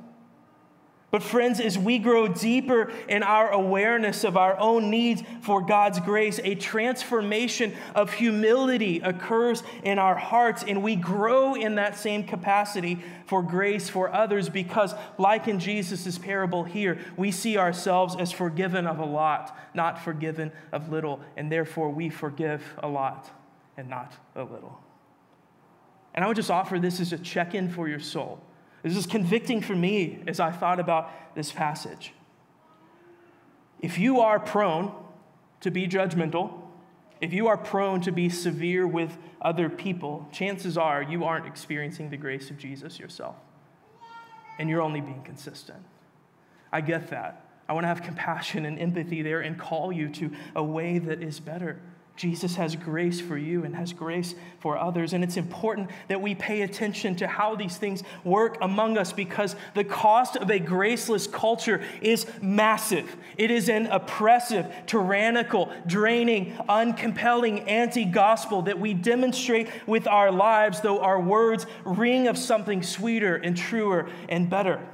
But, 1.10 1.24
friends, 1.24 1.58
as 1.58 1.76
we 1.76 1.98
grow 1.98 2.28
deeper 2.28 2.92
in 3.08 3.24
our 3.24 3.50
awareness 3.50 4.22
of 4.22 4.36
our 4.36 4.56
own 4.58 4.90
needs 4.90 5.24
for 5.40 5.60
God's 5.60 5.98
grace, 5.98 6.38
a 6.44 6.54
transformation 6.54 7.74
of 7.96 8.12
humility 8.12 9.00
occurs 9.00 9.64
in 9.82 9.98
our 9.98 10.14
hearts, 10.14 10.62
and 10.62 10.84
we 10.84 10.94
grow 10.94 11.54
in 11.54 11.74
that 11.74 11.98
same 11.98 12.22
capacity 12.22 13.00
for 13.26 13.42
grace 13.42 13.88
for 13.88 14.12
others 14.12 14.48
because, 14.48 14.94
like 15.18 15.48
in 15.48 15.58
Jesus' 15.58 16.16
parable 16.16 16.62
here, 16.62 17.00
we 17.16 17.32
see 17.32 17.58
ourselves 17.58 18.14
as 18.14 18.30
forgiven 18.30 18.86
of 18.86 19.00
a 19.00 19.04
lot, 19.04 19.58
not 19.74 20.00
forgiven 20.00 20.52
of 20.70 20.92
little, 20.92 21.18
and 21.36 21.50
therefore 21.50 21.90
we 21.90 22.08
forgive 22.08 22.62
a 22.84 22.88
lot 22.88 23.28
and 23.76 23.90
not 23.90 24.12
a 24.36 24.44
little. 24.44 24.78
And 26.14 26.24
I 26.24 26.28
would 26.28 26.36
just 26.36 26.50
offer 26.52 26.78
this 26.78 27.00
as 27.00 27.12
a 27.12 27.18
check 27.18 27.54
in 27.54 27.68
for 27.68 27.88
your 27.88 28.00
soul. 28.00 28.40
This 28.82 28.96
is 28.96 29.06
convicting 29.06 29.60
for 29.60 29.74
me 29.74 30.22
as 30.26 30.40
I 30.40 30.50
thought 30.50 30.80
about 30.80 31.34
this 31.34 31.52
passage. 31.52 32.12
If 33.80 33.98
you 33.98 34.20
are 34.20 34.38
prone 34.38 34.92
to 35.60 35.70
be 35.70 35.86
judgmental, 35.86 36.52
if 37.20 37.32
you 37.32 37.48
are 37.48 37.56
prone 37.56 38.00
to 38.02 38.12
be 38.12 38.28
severe 38.30 38.86
with 38.86 39.18
other 39.42 39.68
people, 39.68 40.26
chances 40.32 40.78
are 40.78 41.02
you 41.02 41.24
aren't 41.24 41.46
experiencing 41.46 42.10
the 42.10 42.16
grace 42.16 42.50
of 42.50 42.58
Jesus 42.58 42.98
yourself. 42.98 43.36
And 44.58 44.68
you're 44.68 44.82
only 44.82 45.00
being 45.00 45.22
consistent. 45.22 45.82
I 46.72 46.80
get 46.80 47.10
that. 47.10 47.44
I 47.68 47.72
want 47.72 47.84
to 47.84 47.88
have 47.88 48.02
compassion 48.02 48.66
and 48.66 48.78
empathy 48.78 49.22
there 49.22 49.40
and 49.40 49.58
call 49.58 49.92
you 49.92 50.08
to 50.10 50.32
a 50.56 50.62
way 50.62 50.98
that 50.98 51.22
is 51.22 51.40
better. 51.40 51.80
Jesus 52.20 52.56
has 52.56 52.76
grace 52.76 53.18
for 53.18 53.38
you 53.38 53.64
and 53.64 53.74
has 53.74 53.94
grace 53.94 54.34
for 54.58 54.76
others. 54.76 55.14
And 55.14 55.24
it's 55.24 55.38
important 55.38 55.88
that 56.08 56.20
we 56.20 56.34
pay 56.34 56.60
attention 56.60 57.16
to 57.16 57.26
how 57.26 57.56
these 57.56 57.78
things 57.78 58.02
work 58.24 58.58
among 58.60 58.98
us 58.98 59.10
because 59.10 59.56
the 59.72 59.84
cost 59.84 60.36
of 60.36 60.50
a 60.50 60.58
graceless 60.58 61.26
culture 61.26 61.82
is 62.02 62.26
massive. 62.42 63.16
It 63.38 63.50
is 63.50 63.70
an 63.70 63.86
oppressive, 63.86 64.70
tyrannical, 64.84 65.72
draining, 65.86 66.52
uncompelling 66.68 67.66
anti 67.66 68.04
gospel 68.04 68.60
that 68.62 68.78
we 68.78 68.92
demonstrate 68.92 69.68
with 69.86 70.06
our 70.06 70.30
lives, 70.30 70.82
though 70.82 71.00
our 71.00 71.18
words 71.18 71.64
ring 71.86 72.28
of 72.28 72.36
something 72.36 72.82
sweeter 72.82 73.36
and 73.36 73.56
truer 73.56 74.10
and 74.28 74.50
better. 74.50 74.86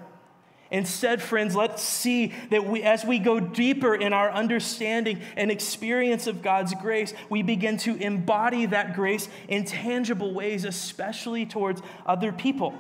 Instead, 0.71 1.23
friends, 1.23 1.55
let's 1.55 1.83
see 1.83 2.33
that 2.51 2.67
we, 2.67 2.83
as 2.83 3.05
we 3.05 3.19
go 3.21 3.39
deeper 3.39 3.95
in 3.95 4.13
our 4.13 4.31
understanding 4.31 5.21
and 5.37 5.51
experience 5.51 6.27
of 6.27 6.43
God's 6.43 6.75
grace, 6.75 7.15
we 7.31 7.43
begin 7.43 7.77
to 7.79 7.95
embody 7.97 8.67
that 8.67 8.95
grace 8.95 9.29
in 9.47 9.65
tangible 9.65 10.35
ways, 10.35 10.65
especially 10.65 11.47
towards 11.47 11.83
other 12.05 12.33
people. 12.33 12.75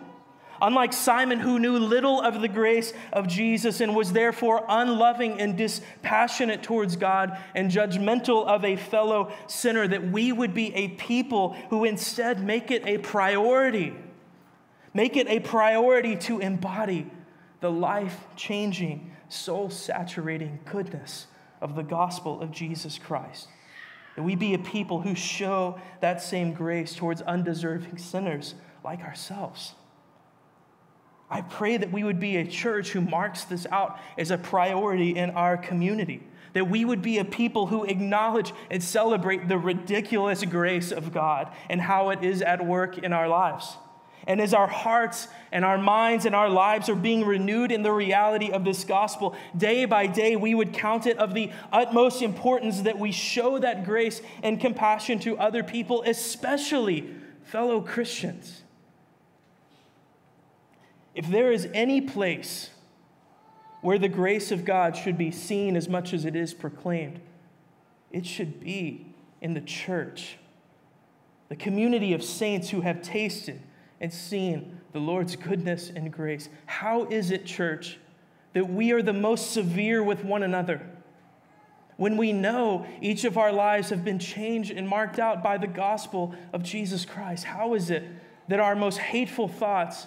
Unlike 0.61 0.95
Simon, 0.95 1.39
who 1.39 1.59
knew 1.59 1.79
little 1.79 2.21
of 2.21 2.41
the 2.41 2.49
grace 2.49 2.93
of 3.13 3.29
Jesus 3.29 3.81
and 3.81 3.95
was 3.95 4.13
therefore 4.13 4.65
unloving 4.69 5.41
and 5.41 5.57
dispassionate 5.57 6.63
towards 6.63 6.97
God 6.97 7.39
and 7.55 7.71
judgmental 7.71 8.47
of 8.47 8.65
a 8.65 8.77
fellow 8.77 9.33
sinner, 9.47 9.87
that 9.87 10.11
we 10.11 10.33
would 10.33 10.55
be 10.55 10.75
a 10.75 10.89
people 10.89 11.53
who 11.71 11.85
instead 11.85 12.43
make 12.43 12.71
it 12.71 12.87
a 12.87 12.99
priority. 12.99 13.95
Make 14.95 15.17
it 15.17 15.29
a 15.29 15.41
priority 15.41 16.17
to 16.17 16.41
embody 16.41 17.11
the 17.67 17.73
life 17.73 18.29
changing, 18.37 19.11
soul 19.29 19.69
saturating 19.69 20.61
goodness 20.71 21.27
of 21.61 21.75
the 21.75 21.83
gospel 21.83 22.41
of 22.41 22.53
Jesus 22.53 22.97
Christ. 22.97 23.49
That 24.15 24.23
we 24.23 24.37
be 24.37 24.55
a 24.55 24.59
people 24.59 25.01
who 25.01 25.17
show 25.17 25.81
that 26.01 26.23
same 26.23 26.53
grace 26.53 26.95
towards 26.95 27.23
undeserving 27.23 27.99
sinners 27.99 28.55
like 28.85 29.01
ourselves. 29.01 29.75
I 31.29 31.41
pray 31.41 31.77
that 31.77 31.91
we 31.91 32.05
would 32.05 32.21
be 32.21 32.37
a 32.37 32.47
church 32.47 32.91
who 32.91 33.01
marks 33.01 33.43
this 33.43 33.67
out 33.73 33.99
as 34.17 34.31
a 34.31 34.39
priority 34.39 35.17
in 35.17 35.31
our 35.31 35.57
community. 35.57 36.23
That 36.53 36.71
we 36.71 36.85
would 36.85 37.03
be 37.03 37.19
a 37.19 37.25
people 37.25 37.67
who 37.67 37.83
acknowledge 37.83 38.53
and 38.71 38.81
celebrate 38.81 39.49
the 39.49 39.59
ridiculous 39.59 40.45
grace 40.45 40.93
of 40.93 41.13
God 41.13 41.53
and 41.69 41.81
how 41.81 42.11
it 42.11 42.23
is 42.23 42.43
at 42.43 42.65
work 42.65 42.97
in 42.99 43.13
our 43.13 43.27
lives. 43.27 43.77
And 44.27 44.41
as 44.41 44.53
our 44.53 44.67
hearts 44.67 45.29
and 45.53 45.65
our 45.65 45.79
minds 45.79 46.27
and 46.27 46.35
our 46.35 46.49
lives 46.49 46.89
are 46.89 46.97
being 46.97 47.25
renewed 47.25 47.71
in 47.71 47.83
the 47.83 47.93
reality 47.93 48.51
of 48.51 48.65
this 48.65 48.83
gospel, 48.83 49.37
day 49.57 49.85
by 49.85 50.09
day, 50.09 50.35
we 50.35 50.55
would 50.55 50.73
count 50.73 51.07
it 51.07 51.17
of 51.19 51.33
the 51.33 51.51
utmost 51.73 52.23
importance 52.23 52.81
that 52.83 52.99
we 52.99 53.13
show 53.13 53.59
that 53.61 53.85
grace 53.85 54.21
and 54.43 54.61
compassion 54.61 55.21
to 55.21 55.39
other 55.39 55.63
people, 55.63 56.03
especially 56.05 57.09
fellow 57.45 57.81
Christians. 57.81 58.63
If 61.15 61.29
there 61.29 61.53
is 61.53 61.69
any 61.73 62.01
place 62.01 62.71
where 63.81 63.99
the 63.99 64.09
grace 64.09 64.51
of 64.51 64.65
God 64.65 64.97
should 64.97 65.17
be 65.17 65.31
seen 65.31 65.77
as 65.77 65.89
much 65.89 66.13
as 66.13 66.25
it 66.25 66.35
is 66.35 66.53
proclaimed, 66.53 67.21
it 68.11 68.27
should 68.27 68.59
be 68.59 69.07
in 69.41 69.55
the 69.55 69.61
church, 69.61 70.37
the 71.49 71.57
community 71.57 72.13
of 72.13 72.25
saints 72.25 72.71
who 72.71 72.81
have 72.81 73.01
tasted 73.03 73.63
and 74.01 74.13
seen 74.13 74.81
the 74.93 74.99
Lord's 74.99 75.37
goodness 75.37 75.91
and 75.95 76.13
grace. 76.13 76.49
How 76.67 77.05
is 77.07 77.31
it, 77.31 77.47
church, 77.47 77.99
that 78.53 78.69
we 78.69 78.93
are 78.93 79.03
the 79.03 79.13
most 79.13 79.53
severe 79.53 80.03
with 80.03 80.25
one 80.25 80.43
another? 80.43 80.81
When 81.97 82.17
we 82.17 82.33
know 82.33 82.87
each 83.01 83.25
of 83.25 83.39
our 83.39 83.53
lives 83.53 83.89
have 83.89 84.05
been 84.05 84.19
changed 84.19 84.71
and 84.71 84.87
marked 84.87 85.19
out 85.19 85.43
by 85.43 85.57
the 85.57 85.67
gospel 85.67 86.35
of 86.53 86.63
Jesus 86.63 87.05
Christ, 87.05 87.45
how 87.45 87.75
is 87.75 87.91
it 87.91 88.05
that 88.49 88.61
our 88.61 88.77
most 88.77 88.99
hateful 88.99 89.49
thoughts, 89.49 90.07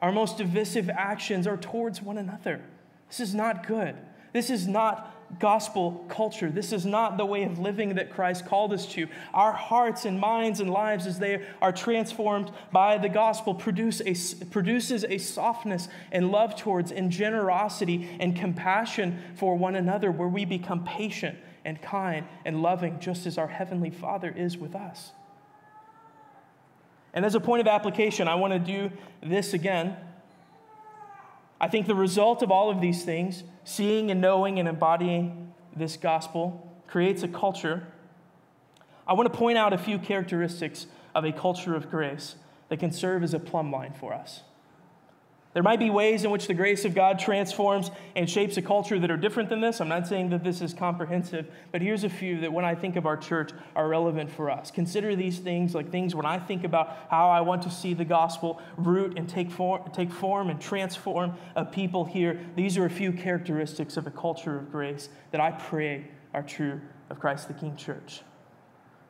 our 0.00 0.10
most 0.10 0.38
divisive 0.38 0.88
actions 0.88 1.46
are 1.46 1.58
towards 1.58 2.00
one 2.00 2.16
another? 2.16 2.62
This 3.08 3.20
is 3.20 3.34
not 3.34 3.66
good. 3.66 3.96
This 4.32 4.48
is 4.48 4.66
not 4.66 5.14
gospel 5.38 6.04
culture. 6.08 6.50
This 6.50 6.72
is 6.72 6.86
not 6.86 7.16
the 7.16 7.26
way 7.26 7.44
of 7.44 7.58
living 7.58 7.94
that 7.94 8.12
Christ 8.12 8.46
called 8.46 8.72
us 8.72 8.86
to. 8.92 9.08
Our 9.34 9.52
hearts 9.52 10.04
and 10.04 10.18
minds 10.18 10.60
and 10.60 10.70
lives, 10.70 11.06
as 11.06 11.18
they 11.18 11.44
are 11.60 11.72
transformed 11.72 12.50
by 12.72 12.98
the 12.98 13.08
gospel, 13.08 13.54
produce 13.54 14.00
a, 14.00 14.44
produces 14.46 15.04
a 15.04 15.18
softness 15.18 15.88
and 16.12 16.30
love 16.30 16.56
towards, 16.56 16.90
and 16.90 17.10
generosity 17.10 18.08
and 18.20 18.34
compassion 18.34 19.22
for 19.34 19.56
one 19.56 19.74
another, 19.74 20.10
where 20.10 20.28
we 20.28 20.44
become 20.44 20.84
patient 20.84 21.38
and 21.64 21.80
kind 21.82 22.26
and 22.44 22.62
loving, 22.62 22.98
just 23.00 23.26
as 23.26 23.38
our 23.38 23.48
Heavenly 23.48 23.90
Father 23.90 24.32
is 24.34 24.56
with 24.56 24.74
us. 24.74 25.12
And 27.12 27.24
as 27.24 27.34
a 27.34 27.40
point 27.40 27.60
of 27.60 27.66
application, 27.66 28.28
I 28.28 28.36
want 28.36 28.52
to 28.52 28.58
do 28.58 28.90
this 29.22 29.52
again 29.54 29.96
I 31.60 31.68
think 31.68 31.86
the 31.86 31.94
result 31.94 32.42
of 32.42 32.50
all 32.50 32.70
of 32.70 32.80
these 32.80 33.04
things, 33.04 33.42
seeing 33.68 34.10
and 34.10 34.18
knowing 34.18 34.58
and 34.58 34.66
embodying 34.66 35.52
this 35.76 35.98
gospel, 35.98 36.74
creates 36.86 37.22
a 37.22 37.28
culture. 37.28 37.86
I 39.06 39.12
want 39.12 39.30
to 39.30 39.38
point 39.38 39.58
out 39.58 39.74
a 39.74 39.78
few 39.78 39.98
characteristics 39.98 40.86
of 41.14 41.26
a 41.26 41.32
culture 41.32 41.74
of 41.74 41.90
grace 41.90 42.36
that 42.70 42.78
can 42.78 42.90
serve 42.90 43.22
as 43.22 43.34
a 43.34 43.38
plumb 43.38 43.70
line 43.70 43.92
for 43.92 44.14
us. 44.14 44.40
There 45.54 45.62
might 45.62 45.78
be 45.78 45.88
ways 45.88 46.24
in 46.24 46.30
which 46.30 46.46
the 46.46 46.54
grace 46.54 46.84
of 46.84 46.94
God 46.94 47.18
transforms 47.18 47.90
and 48.14 48.28
shapes 48.28 48.58
a 48.58 48.62
culture 48.62 48.98
that 48.98 49.10
are 49.10 49.16
different 49.16 49.48
than 49.48 49.60
this. 49.60 49.80
I'm 49.80 49.88
not 49.88 50.06
saying 50.06 50.28
that 50.30 50.44
this 50.44 50.60
is 50.60 50.74
comprehensive, 50.74 51.50
but 51.72 51.80
here's 51.80 52.04
a 52.04 52.10
few 52.10 52.40
that 52.42 52.52
when 52.52 52.66
I 52.66 52.74
think 52.74 52.96
of 52.96 53.06
our 53.06 53.16
church 53.16 53.52
are 53.74 53.88
relevant 53.88 54.30
for 54.30 54.50
us. 54.50 54.70
Consider 54.70 55.16
these 55.16 55.38
things 55.38 55.74
like 55.74 55.90
things 55.90 56.14
when 56.14 56.26
I 56.26 56.38
think 56.38 56.64
about 56.64 56.94
how 57.10 57.30
I 57.30 57.40
want 57.40 57.62
to 57.62 57.70
see 57.70 57.94
the 57.94 58.04
gospel 58.04 58.60
root 58.76 59.16
and 59.16 59.26
take 59.26 59.50
form, 59.50 59.90
take 59.92 60.12
form 60.12 60.50
and 60.50 60.60
transform 60.60 61.34
a 61.56 61.64
people 61.64 62.04
here. 62.04 62.38
These 62.54 62.76
are 62.76 62.84
a 62.84 62.90
few 62.90 63.10
characteristics 63.10 63.96
of 63.96 64.06
a 64.06 64.10
culture 64.10 64.58
of 64.58 64.70
grace 64.70 65.08
that 65.30 65.40
I 65.40 65.52
pray 65.52 66.08
are 66.34 66.42
true 66.42 66.80
of 67.08 67.18
Christ 67.18 67.48
the 67.48 67.54
King 67.54 67.74
Church. 67.74 68.20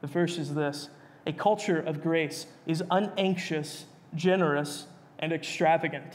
The 0.03 0.09
first 0.09 0.39
is 0.39 0.55
this 0.55 0.89
a 1.27 1.33
culture 1.33 1.81
of 1.81 2.01
grace 2.01 2.47
is 2.65 2.83
unanxious, 2.93 3.87
generous, 4.15 4.87
and 5.19 5.33
extravagant. 5.33 6.15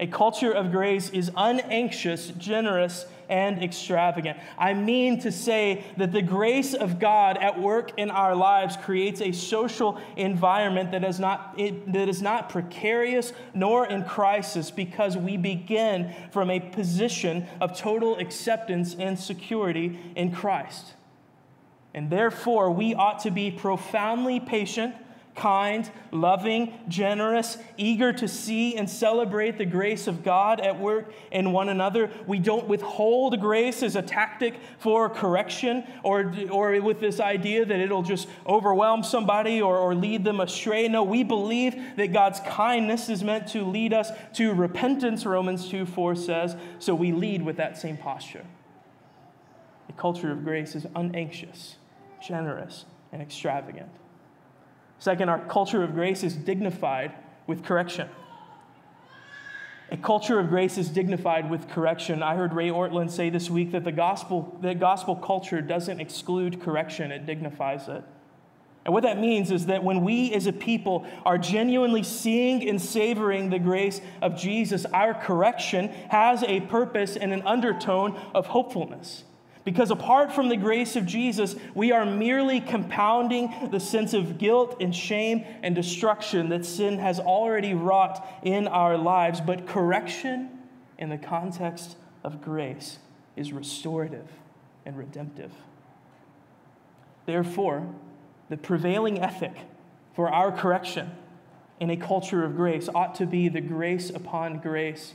A 0.00 0.06
culture 0.08 0.50
of 0.50 0.72
grace 0.72 1.10
is 1.10 1.30
unanxious, 1.36 2.28
generous, 2.36 3.06
and 3.28 3.62
extravagant. 3.62 4.38
I 4.58 4.74
mean 4.74 5.20
to 5.20 5.32
say 5.32 5.84
that 5.96 6.12
the 6.12 6.20
grace 6.20 6.74
of 6.74 6.98
God 6.98 7.38
at 7.38 7.60
work 7.60 7.92
in 7.96 8.10
our 8.10 8.34
lives 8.34 8.76
creates 8.76 9.20
a 9.20 9.32
social 9.32 10.00
environment 10.16 10.90
that 10.90 11.04
is 11.04 11.20
not, 11.20 11.54
it, 11.56 11.92
that 11.92 12.08
is 12.08 12.20
not 12.20 12.48
precarious 12.48 13.32
nor 13.54 13.86
in 13.86 14.04
crisis 14.04 14.70
because 14.70 15.16
we 15.16 15.36
begin 15.36 16.12
from 16.32 16.50
a 16.50 16.60
position 16.60 17.46
of 17.60 17.78
total 17.78 18.18
acceptance 18.18 18.94
and 18.98 19.18
security 19.18 19.98
in 20.16 20.32
Christ. 20.32 20.94
And 21.94 22.10
therefore, 22.10 22.72
we 22.72 22.94
ought 22.94 23.20
to 23.20 23.30
be 23.30 23.52
profoundly 23.52 24.40
patient 24.40 24.96
kind, 25.34 25.90
loving, 26.12 26.72
generous, 26.88 27.58
eager 27.76 28.12
to 28.12 28.28
see 28.28 28.76
and 28.76 28.88
celebrate 28.88 29.58
the 29.58 29.64
grace 29.64 30.06
of 30.06 30.22
God 30.22 30.60
at 30.60 30.78
work 30.78 31.12
in 31.32 31.52
one 31.52 31.68
another. 31.68 32.10
We 32.26 32.38
don't 32.38 32.68
withhold 32.68 33.40
grace 33.40 33.82
as 33.82 33.96
a 33.96 34.02
tactic 34.02 34.54
for 34.78 35.08
correction 35.10 35.84
or, 36.02 36.32
or 36.50 36.80
with 36.80 37.00
this 37.00 37.20
idea 37.20 37.64
that 37.64 37.80
it'll 37.80 38.02
just 38.02 38.28
overwhelm 38.46 39.02
somebody 39.02 39.60
or, 39.60 39.76
or 39.76 39.94
lead 39.94 40.24
them 40.24 40.40
astray. 40.40 40.88
No, 40.88 41.02
we 41.02 41.24
believe 41.24 41.96
that 41.96 42.12
God's 42.12 42.40
kindness 42.40 43.08
is 43.08 43.24
meant 43.24 43.48
to 43.48 43.64
lead 43.64 43.92
us 43.92 44.10
to 44.34 44.54
repentance, 44.54 45.26
Romans 45.26 45.68
2 45.68 45.86
4 45.86 46.14
says. 46.14 46.56
So 46.78 46.94
we 46.94 47.12
lead 47.12 47.42
with 47.42 47.56
that 47.56 47.76
same 47.76 47.96
posture. 47.96 48.44
A 49.88 49.92
culture 49.92 50.30
of 50.30 50.44
grace 50.44 50.74
is 50.74 50.86
unanxious, 50.94 51.76
generous, 52.20 52.84
and 53.12 53.20
extravagant. 53.20 53.90
Second, 55.04 55.28
our 55.28 55.38
culture 55.38 55.82
of 55.82 55.92
grace 55.92 56.24
is 56.24 56.34
dignified 56.34 57.12
with 57.46 57.62
correction. 57.62 58.08
A 59.90 59.98
culture 59.98 60.40
of 60.40 60.48
grace 60.48 60.78
is 60.78 60.88
dignified 60.88 61.50
with 61.50 61.68
correction. 61.68 62.22
I 62.22 62.36
heard 62.36 62.54
Ray 62.54 62.70
Ortlund 62.70 63.10
say 63.10 63.28
this 63.28 63.50
week 63.50 63.72
that 63.72 63.84
the 63.84 63.92
gospel, 63.92 64.56
that 64.62 64.80
gospel 64.80 65.14
culture 65.14 65.60
doesn't 65.60 66.00
exclude 66.00 66.58
correction, 66.58 67.12
it 67.12 67.26
dignifies 67.26 67.86
it. 67.86 68.02
And 68.86 68.94
what 68.94 69.02
that 69.02 69.20
means 69.20 69.50
is 69.50 69.66
that 69.66 69.84
when 69.84 70.04
we 70.04 70.32
as 70.32 70.46
a 70.46 70.54
people 70.54 71.06
are 71.26 71.36
genuinely 71.36 72.02
seeing 72.02 72.66
and 72.66 72.80
savoring 72.80 73.50
the 73.50 73.58
grace 73.58 74.00
of 74.22 74.38
Jesus, 74.38 74.86
our 74.86 75.12
correction 75.12 75.88
has 76.08 76.42
a 76.44 76.60
purpose 76.60 77.14
and 77.14 77.30
an 77.30 77.42
undertone 77.42 78.18
of 78.34 78.46
hopefulness. 78.46 79.24
Because 79.64 79.90
apart 79.90 80.32
from 80.32 80.50
the 80.50 80.56
grace 80.56 80.94
of 80.94 81.06
Jesus, 81.06 81.56
we 81.74 81.90
are 81.90 82.04
merely 82.04 82.60
compounding 82.60 83.70
the 83.70 83.80
sense 83.80 84.12
of 84.12 84.36
guilt 84.36 84.76
and 84.80 84.94
shame 84.94 85.44
and 85.62 85.74
destruction 85.74 86.50
that 86.50 86.66
sin 86.66 86.98
has 86.98 87.18
already 87.18 87.72
wrought 87.72 88.26
in 88.42 88.68
our 88.68 88.98
lives. 88.98 89.40
But 89.40 89.66
correction 89.66 90.50
in 90.98 91.08
the 91.08 91.16
context 91.16 91.96
of 92.22 92.42
grace 92.42 92.98
is 93.36 93.54
restorative 93.54 94.28
and 94.84 94.98
redemptive. 94.98 95.52
Therefore, 97.24 97.88
the 98.50 98.58
prevailing 98.58 99.18
ethic 99.18 99.54
for 100.14 100.28
our 100.28 100.52
correction 100.52 101.10
in 101.80 101.88
a 101.88 101.96
culture 101.96 102.44
of 102.44 102.54
grace 102.54 102.90
ought 102.94 103.14
to 103.14 103.24
be 103.24 103.48
the 103.48 103.62
grace 103.62 104.10
upon 104.10 104.58
grace 104.58 105.14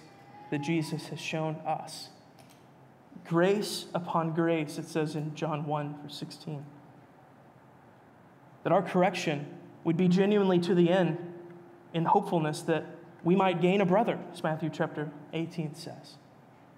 that 0.50 0.64
Jesus 0.64 1.08
has 1.10 1.22
shown 1.22 1.56
us 1.68 2.10
grace 3.30 3.86
upon 3.94 4.34
grace, 4.34 4.80
it 4.80 4.88
says 4.88 5.16
in 5.16 5.36
John 5.36 5.66
1, 5.68 5.96
verse 6.02 6.16
16. 6.16 6.66
That 8.64 8.74
our 8.74 8.82
correction 8.82 9.46
would 9.84 9.96
be 9.96 10.08
genuinely 10.08 10.58
to 10.60 10.74
the 10.74 10.90
end 10.90 11.20
in 11.94 12.06
hopefulness 12.06 12.62
that 12.64 12.86
we 13.24 13.36
might 13.36 13.62
gain 13.62 13.82
a 13.82 13.86
brother, 13.86 14.18
as 14.34 14.42
Matthew 14.42 14.72
chapter 14.74 15.12
18 15.34 15.76
says, 15.76 16.16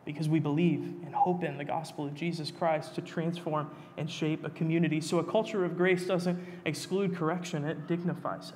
because 0.03 0.27
we 0.27 0.41
believe 0.41 0.81
and 1.05 1.15
hope 1.15 1.41
in 1.41 1.57
the 1.57 1.63
gospel 1.63 2.05
of 2.05 2.15
Jesus 2.15 2.51
Christ 2.51 2.95
to 2.95 3.01
transform 3.01 3.71
and 3.97 4.09
shape 4.09 4.43
a 4.43 4.49
community. 4.49 4.99
So 4.99 5.19
a 5.19 5.23
culture 5.23 5.63
of 5.63 5.77
grace 5.77 6.05
doesn't 6.05 6.37
exclude 6.65 7.15
correction, 7.15 7.63
it 7.63 7.87
dignifies 7.87 8.49
it. 8.49 8.55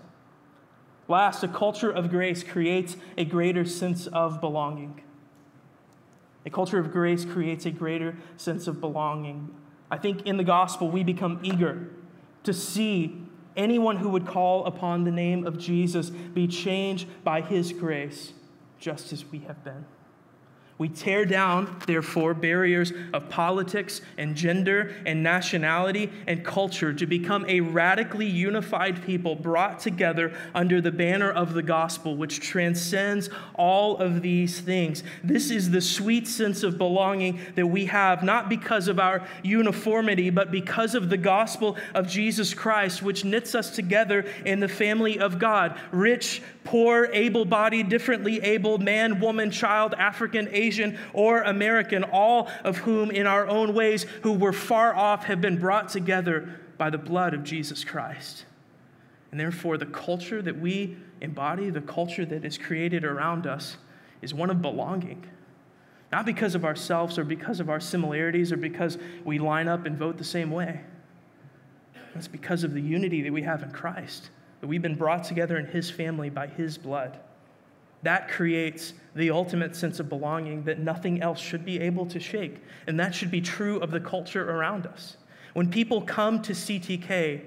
Last, 1.07 1.43
a 1.43 1.47
culture 1.47 1.91
of 1.91 2.09
grace 2.09 2.43
creates 2.43 2.97
a 3.17 3.23
greater 3.23 3.63
sense 3.63 4.07
of 4.07 4.41
belonging. 4.41 5.01
A 6.45 6.49
culture 6.49 6.79
of 6.79 6.91
grace 6.91 7.25
creates 7.25 7.65
a 7.65 7.71
greater 7.71 8.15
sense 8.37 8.67
of 8.67 8.79
belonging. 8.79 9.53
I 9.89 9.97
think 9.97 10.23
in 10.23 10.37
the 10.37 10.43
gospel, 10.43 10.89
we 10.89 11.03
become 11.03 11.39
eager 11.43 11.89
to 12.43 12.53
see 12.53 13.21
anyone 13.57 13.97
who 13.97 14.09
would 14.09 14.27
call 14.27 14.65
upon 14.65 15.03
the 15.03 15.11
name 15.11 15.45
of 15.45 15.57
Jesus 15.57 16.09
be 16.09 16.47
changed 16.47 17.07
by 17.23 17.41
his 17.41 17.71
grace, 17.71 18.33
just 18.79 19.11
as 19.13 19.25
we 19.31 19.39
have 19.39 19.63
been. 19.63 19.85
We 20.77 20.89
tear 20.89 21.23
down, 21.23 21.79
therefore, 21.87 22.33
barriers 22.33 22.91
of 23.13 23.29
politics 23.29 24.01
and 24.17 24.35
gender 24.35 24.93
and 25.05 25.23
nationality 25.23 26.11
and 26.27 26.43
culture 26.43 26.91
to 26.91 27.05
become 27.05 27.45
a 27.47 27.61
radically 27.61 28.25
unified 28.25 29.01
people 29.05 29.35
brought 29.35 29.79
together 29.79 30.33
under 30.53 30.81
the 30.81 30.91
banner 30.91 31.31
of 31.31 31.53
the 31.53 31.63
gospel, 31.63 32.17
which 32.17 32.41
transcends 32.41 33.29
all 33.53 33.97
of 33.99 34.21
these 34.21 34.59
things. 34.59 35.01
This 35.23 35.49
is 35.49 35.71
the 35.71 35.79
sweet 35.79 36.27
sense 36.27 36.61
of 36.61 36.77
belonging 36.77 37.39
that 37.55 37.67
we 37.67 37.85
have, 37.85 38.21
not 38.21 38.49
because 38.49 38.89
of 38.89 38.99
our 38.99 39.25
uniformity, 39.43 40.29
but 40.29 40.51
because 40.51 40.93
of 40.93 41.09
the 41.09 41.17
gospel 41.17 41.77
of 41.93 42.05
Jesus 42.05 42.53
Christ, 42.53 43.01
which 43.01 43.23
knits 43.23 43.55
us 43.55 43.69
together 43.73 44.25
in 44.43 44.59
the 44.59 44.67
family 44.67 45.19
of 45.19 45.39
God 45.39 45.79
rich, 45.93 46.41
poor, 46.65 47.09
able 47.13 47.45
bodied, 47.45 47.87
differently 47.87 48.41
abled, 48.41 48.81
man, 48.81 49.21
woman, 49.21 49.51
child, 49.51 49.93
African, 49.97 50.49
Asian 50.51 50.65
Asian 50.65 50.97
or 51.13 51.41
American, 51.41 52.03
all 52.03 52.49
of 52.63 52.77
whom, 52.77 53.11
in 53.11 53.27
our 53.27 53.47
own 53.47 53.73
ways, 53.73 54.03
who 54.23 54.33
were 54.33 54.53
far 54.53 54.95
off, 54.95 55.25
have 55.25 55.41
been 55.41 55.57
brought 55.57 55.89
together 55.89 56.59
by 56.77 56.89
the 56.89 56.97
blood 56.97 57.33
of 57.33 57.43
Jesus 57.43 57.83
Christ. 57.83 58.45
And 59.31 59.39
therefore, 59.39 59.77
the 59.77 59.85
culture 59.85 60.41
that 60.41 60.59
we 60.59 60.97
embody, 61.21 61.69
the 61.69 61.81
culture 61.81 62.25
that 62.25 62.45
is 62.45 62.57
created 62.57 63.03
around 63.03 63.47
us, 63.47 63.77
is 64.21 64.33
one 64.33 64.49
of 64.49 64.61
belonging. 64.61 65.25
Not 66.11 66.25
because 66.25 66.55
of 66.55 66.63
ourselves 66.63 67.17
or 67.17 67.23
because 67.23 67.59
of 67.59 67.69
our 67.69 67.79
similarities 67.79 68.51
or 68.51 68.57
because 68.57 68.97
we 69.23 69.39
line 69.39 69.67
up 69.67 69.85
and 69.85 69.97
vote 69.97 70.17
the 70.17 70.23
same 70.23 70.51
way. 70.51 70.81
It's 72.15 72.27
because 72.29 72.63
of 72.63 72.73
the 72.73 72.81
unity 72.81 73.21
that 73.23 73.33
we 73.33 73.41
have 73.41 73.61
in 73.61 73.71
Christ, 73.71 74.29
that 74.65 74.69
we've 74.69 74.81
been 74.81 74.95
brought 74.95 75.23
together 75.23 75.57
in 75.57 75.67
His 75.67 75.91
family 75.91 76.27
by 76.27 76.47
His 76.47 76.75
blood. 76.75 77.19
That 78.01 78.29
creates 78.29 78.93
the 79.13 79.29
ultimate 79.29 79.75
sense 79.75 79.99
of 79.99 80.09
belonging 80.09 80.63
that 80.63 80.79
nothing 80.79 81.21
else 81.21 81.39
should 81.39 81.63
be 81.63 81.79
able 81.79 82.07
to 82.07 82.19
shake. 82.19 82.57
And 82.87 82.99
that 82.99 83.13
should 83.13 83.29
be 83.29 83.41
true 83.41 83.77
of 83.77 83.91
the 83.91 83.99
culture 83.99 84.49
around 84.49 84.87
us. 84.87 85.17
When 85.53 85.69
people 85.69 86.01
come 86.01 86.41
to 86.41 86.53
CTK, 86.53 87.41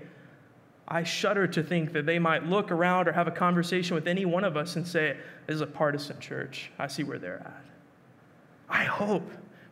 I 0.86 1.02
shudder 1.02 1.48
to 1.48 1.60
think 1.60 1.92
that 1.92 2.06
they 2.06 2.20
might 2.20 2.46
look 2.46 2.70
around 2.70 3.08
or 3.08 3.12
have 3.12 3.26
a 3.26 3.32
conversation 3.32 3.96
with 3.96 4.06
any 4.06 4.24
one 4.24 4.44
of 4.44 4.56
us 4.56 4.76
and 4.76 4.86
say, 4.86 5.16
This 5.48 5.56
is 5.56 5.60
a 5.60 5.66
partisan 5.66 6.20
church. 6.20 6.70
I 6.78 6.86
see 6.86 7.02
where 7.02 7.18
they're 7.18 7.40
at. 7.40 7.64
I 8.68 8.84
hope 8.84 9.28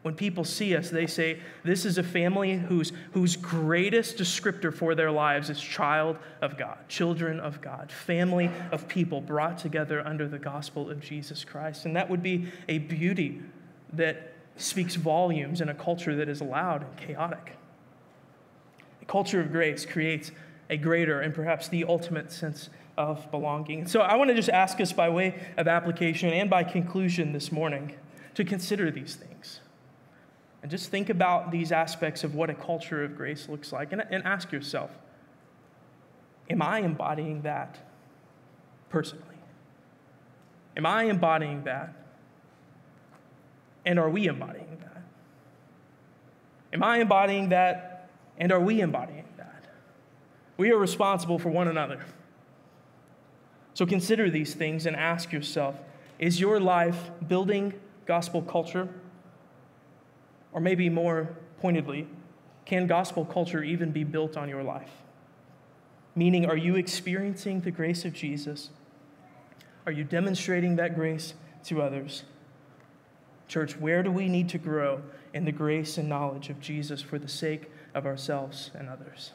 when 0.07 0.15
people 0.15 0.45
see 0.45 0.77
us, 0.77 0.89
they 0.89 1.09
say, 1.09 1.41
This 1.65 1.85
is 1.85 1.99
a 1.99 2.03
family 2.05 2.59
whose, 2.59 2.93
whose 3.11 3.35
greatest 3.35 4.17
descriptor 4.17 4.73
for 4.73 4.95
their 4.95 5.11
lives 5.11 5.51
is 5.51 5.59
child 5.59 6.17
of 6.41 6.57
God, 6.57 6.79
children 6.89 7.41
of 7.41 7.61
God, 7.61 7.91
family 7.91 8.49
of 8.71 8.87
people 8.87 9.21
brought 9.21 9.59
together 9.59 10.07
under 10.07 10.29
the 10.29 10.39
gospel 10.39 10.89
of 10.89 11.01
Jesus 11.01 11.43
Christ. 11.43 11.87
And 11.87 11.97
that 11.97 12.09
would 12.09 12.23
be 12.23 12.47
a 12.69 12.79
beauty 12.79 13.43
that 13.95 14.33
speaks 14.55 14.95
volumes 14.95 15.61
in 15.61 15.71
a 15.71 15.75
culture 15.75 16.15
that 16.15 16.29
is 16.29 16.41
loud 16.41 16.83
and 16.83 16.97
chaotic. 16.97 17.57
A 19.03 19.07
culture 19.07 19.41
of 19.41 19.51
grace 19.51 19.85
creates 19.85 20.31
a 20.71 20.77
greater 20.77 21.21
and 21.21 21.35
perhaps 21.35 21.67
the 21.67 21.83
ultimate 21.83 22.31
sense 22.31 22.71
of 22.97 23.29
belonging. 23.33 23.89
So 23.89 24.03
I 24.03 24.15
want 24.15 24.31
to 24.31 24.37
just 24.37 24.51
ask 24.51 24.81
us 24.81 24.93
by 24.93 25.09
way 25.09 25.35
of 25.57 25.67
application 25.67 26.31
and 26.31 26.49
by 26.49 26.63
conclusion 26.63 27.33
this 27.33 27.51
morning 27.51 27.97
to 28.37 28.45
consider 28.45 28.93
these 28.93 29.17
things. 29.17 29.36
And 30.67 30.71
just 30.73 30.91
think 30.91 31.11
about 31.11 31.53
these 31.53 31.71
aspects 31.71 32.25
of 32.25 32.35
what 32.35 32.51
a 32.51 32.55
culture 32.55 33.05
of 33.05 33.17
grace 33.17 33.49
looks 33.49 33.73
like 33.73 33.93
and, 33.93 34.05
and 34.11 34.25
ask 34.25 34.51
yourself 34.51 34.91
Am 36.51 36.61
I 36.61 36.81
embodying 36.81 37.43
that 37.43 37.79
personally? 38.89 39.39
Am 40.77 40.85
I 40.85 41.05
embodying 41.05 41.63
that? 41.63 41.95
And 43.85 43.97
are 44.01 44.11
we 44.11 44.27
embodying 44.27 44.79
that? 44.81 45.03
Am 46.73 46.83
I 46.83 46.99
embodying 46.99 47.51
that? 47.51 48.11
And 48.37 48.51
are 48.51 48.59
we 48.59 48.81
embodying 48.81 49.29
that? 49.37 49.69
We 50.57 50.73
are 50.73 50.79
responsible 50.79 51.39
for 51.39 51.51
one 51.51 51.69
another. 51.69 52.05
So 53.75 53.87
consider 53.87 54.31
these 54.31 54.53
things 54.53 54.85
and 54.85 54.97
ask 54.97 55.31
yourself 55.31 55.77
is 56.19 56.41
your 56.41 56.59
life 56.59 57.13
building 57.29 57.73
gospel 58.05 58.43
culture? 58.43 58.89
Or 60.57 60.61
maybe 60.61 60.89
more 60.89 61.37
pointedly, 61.61 62.09
can 62.65 62.87
gospel 62.87 63.27
culture 63.27 63.63
even 63.63 63.93
be 63.93 64.05
built 64.05 64.39
on 64.39 64.49
your 64.49 64.63
life? 64.63 64.91
Meaning, 66.15 66.47
are 66.47 66.57
you 66.57 66.77
experiencing 66.77 67.61
the 67.61 67.71
grace 67.71 68.07
of 68.07 68.15
Jesus? 68.15 68.71
Are 69.85 69.93
you 69.93 70.03
demonstrating 70.03 70.77
that 70.77 70.95
grace 70.95 71.35
to 71.65 71.83
others? 71.83 72.25
Church, 73.49 73.77
where 73.77 74.03
do 74.03 74.11
we 74.11 74.29
need 74.29 74.49
to 74.49 74.59
grow 74.59 75.03
in 75.35 75.45
the 75.45 75.53
grace 75.53 75.99
and 75.99 76.09
knowledge 76.09 76.49
of 76.49 76.59
Jesus 76.59 77.03
for 77.03 77.19
the 77.19 77.29
sake 77.29 77.71
of 77.95 78.07
ourselves 78.07 78.71
and 78.75 78.89
others? 78.89 79.33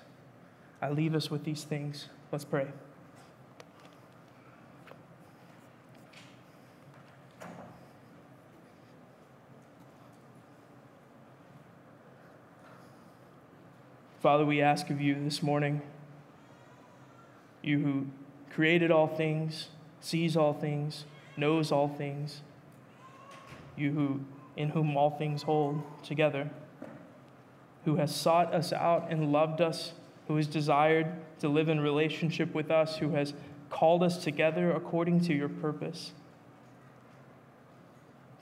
I 0.82 0.90
leave 0.90 1.14
us 1.14 1.30
with 1.30 1.44
these 1.44 1.64
things. 1.64 2.08
Let's 2.32 2.46
pray. 2.46 2.68
Father, 14.22 14.46
we 14.46 14.62
ask 14.62 14.92
of 14.92 15.02
you 15.02 15.16
this 15.16 15.42
morning 15.42 15.82
You 17.64 17.80
who 17.80 18.06
created 18.52 18.92
all 18.92 19.08
things, 19.08 19.70
sees 20.00 20.38
all 20.38 20.54
things, 20.54 21.06
knows 21.36 21.72
all 21.72 21.88
things. 21.88 22.42
You 23.76 23.92
who 23.92 24.22
in 24.56 24.70
whom 24.70 24.96
all 24.96 25.10
things 25.10 25.42
hold 25.42 25.82
together, 26.04 26.52
who 27.86 27.96
has 27.96 28.16
sought 28.16 28.54
us 28.54 28.72
out 28.72 29.08
and 29.10 29.32
loved 29.32 29.60
us, 29.60 29.94
who 30.28 30.36
has 30.36 30.46
desired 30.46 31.08
to 31.40 31.50
live 31.50 31.68
in 31.68 31.80
relationship 31.80 32.54
with 32.54 32.70
us, 32.70 32.98
who 32.98 33.16
has 33.16 33.34
called 33.72 34.04
us 34.04 34.24
together 34.24 34.72
according 34.72 35.22
to 35.22 35.34
your 35.34 35.50
purpose. 35.50 36.12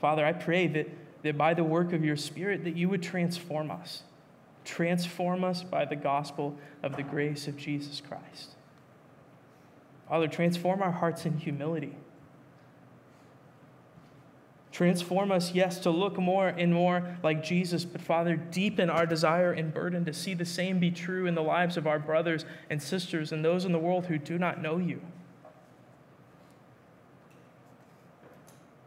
Father, 0.01 0.25
I 0.25 0.33
pray 0.33 0.67
that, 0.67 0.89
that 1.23 1.37
by 1.37 1.53
the 1.53 1.63
work 1.63 1.93
of 1.93 2.03
your 2.03 2.17
Spirit 2.17 2.65
that 2.65 2.75
you 2.75 2.89
would 2.89 3.03
transform 3.03 3.71
us. 3.71 4.03
Transform 4.69 5.43
us 5.43 5.63
by 5.63 5.83
the 5.83 5.95
gospel 5.95 6.55
of 6.83 6.95
the 6.95 7.01
grace 7.01 7.47
of 7.47 7.57
Jesus 7.57 8.03
Christ. 8.07 8.51
Father, 10.07 10.27
transform 10.27 10.83
our 10.83 10.91
hearts 10.91 11.25
in 11.25 11.39
humility. 11.39 11.95
Transform 14.71 15.31
us, 15.31 15.55
yes, 15.55 15.79
to 15.79 15.89
look 15.89 16.19
more 16.19 16.49
and 16.49 16.71
more 16.71 17.17
like 17.23 17.43
Jesus, 17.43 17.83
but 17.83 17.99
Father, 17.99 18.35
deepen 18.35 18.91
our 18.91 19.07
desire 19.07 19.51
and 19.51 19.73
burden 19.73 20.05
to 20.05 20.13
see 20.13 20.35
the 20.35 20.45
same 20.45 20.77
be 20.77 20.91
true 20.91 21.25
in 21.25 21.33
the 21.33 21.41
lives 21.41 21.75
of 21.75 21.87
our 21.87 21.97
brothers 21.97 22.45
and 22.69 22.79
sisters 22.79 23.31
and 23.31 23.43
those 23.43 23.65
in 23.65 23.71
the 23.71 23.79
world 23.79 24.05
who 24.05 24.19
do 24.19 24.37
not 24.37 24.61
know 24.61 24.77
you. 24.77 25.01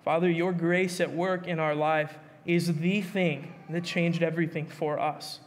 Father, 0.04 0.30
your 0.30 0.52
grace 0.52 1.00
at 1.00 1.12
work 1.12 1.48
in 1.48 1.58
our 1.58 1.74
life 1.74 2.18
is 2.46 2.78
the 2.78 3.02
thing 3.02 3.52
that 3.68 3.82
changed 3.82 4.22
everything 4.22 4.68
for 4.68 5.00
us. 5.00 5.40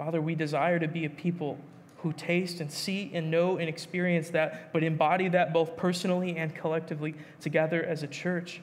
Father, 0.00 0.22
we 0.22 0.34
desire 0.34 0.78
to 0.78 0.88
be 0.88 1.04
a 1.04 1.10
people 1.10 1.58
who 1.98 2.14
taste 2.14 2.62
and 2.62 2.72
see 2.72 3.10
and 3.12 3.30
know 3.30 3.58
and 3.58 3.68
experience 3.68 4.30
that, 4.30 4.72
but 4.72 4.82
embody 4.82 5.28
that 5.28 5.52
both 5.52 5.76
personally 5.76 6.38
and 6.38 6.54
collectively 6.54 7.14
together 7.38 7.84
as 7.84 8.02
a 8.02 8.06
church. 8.06 8.62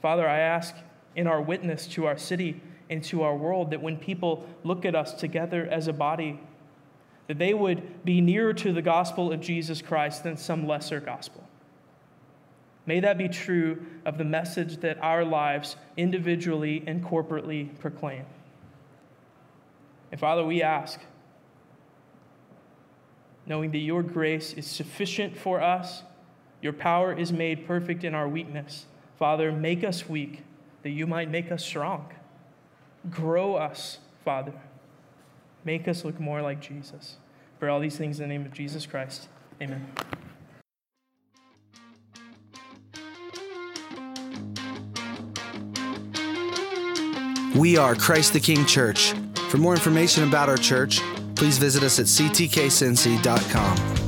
Father, 0.00 0.26
I 0.26 0.38
ask 0.38 0.74
in 1.14 1.26
our 1.26 1.42
witness 1.42 1.86
to 1.88 2.06
our 2.06 2.16
city 2.16 2.62
and 2.88 3.04
to 3.04 3.20
our 3.20 3.36
world 3.36 3.72
that 3.72 3.82
when 3.82 3.98
people 3.98 4.48
look 4.64 4.86
at 4.86 4.94
us 4.94 5.12
together 5.12 5.68
as 5.70 5.86
a 5.86 5.92
body, 5.92 6.40
that 7.26 7.36
they 7.36 7.52
would 7.52 8.02
be 8.06 8.22
nearer 8.22 8.54
to 8.54 8.72
the 8.72 8.80
gospel 8.80 9.30
of 9.30 9.42
Jesus 9.42 9.82
Christ 9.82 10.24
than 10.24 10.38
some 10.38 10.66
lesser 10.66 10.98
gospel. 10.98 11.46
May 12.86 13.00
that 13.00 13.18
be 13.18 13.28
true 13.28 13.84
of 14.06 14.16
the 14.16 14.24
message 14.24 14.78
that 14.78 14.96
our 15.02 15.26
lives 15.26 15.76
individually 15.98 16.82
and 16.86 17.04
corporately 17.04 17.78
proclaim. 17.78 18.24
And 20.12 20.20
Father, 20.20 20.44
we 20.44 20.62
ask, 20.62 21.00
knowing 23.46 23.72
that 23.72 23.78
your 23.78 24.02
grace 24.02 24.52
is 24.52 24.66
sufficient 24.66 25.36
for 25.36 25.60
us, 25.60 26.02
your 26.60 26.74
power 26.74 27.12
is 27.12 27.32
made 27.32 27.66
perfect 27.66 28.04
in 28.04 28.14
our 28.14 28.28
weakness. 28.28 28.86
Father, 29.18 29.50
make 29.50 29.82
us 29.82 30.08
weak 30.08 30.42
that 30.82 30.90
you 30.90 31.06
might 31.06 31.30
make 31.30 31.50
us 31.50 31.64
strong. 31.64 32.12
Grow 33.10 33.54
us, 33.54 33.98
Father. 34.24 34.52
Make 35.64 35.88
us 35.88 36.04
look 36.04 36.20
more 36.20 36.42
like 36.42 36.60
Jesus. 36.60 37.16
For 37.58 37.70
all 37.70 37.80
these 37.80 37.96
things 37.96 38.20
in 38.20 38.28
the 38.28 38.34
name 38.34 38.44
of 38.44 38.52
Jesus 38.52 38.84
Christ. 38.84 39.28
Amen. 39.60 39.86
We 47.56 47.76
are 47.76 47.94
Christ 47.94 48.32
the 48.32 48.40
King 48.40 48.66
Church. 48.66 49.14
For 49.52 49.58
more 49.58 49.74
information 49.74 50.26
about 50.26 50.48
our 50.48 50.56
church, 50.56 50.98
please 51.34 51.58
visit 51.58 51.82
us 51.82 51.98
at 51.98 52.06
ctkcincy.com. 52.06 54.01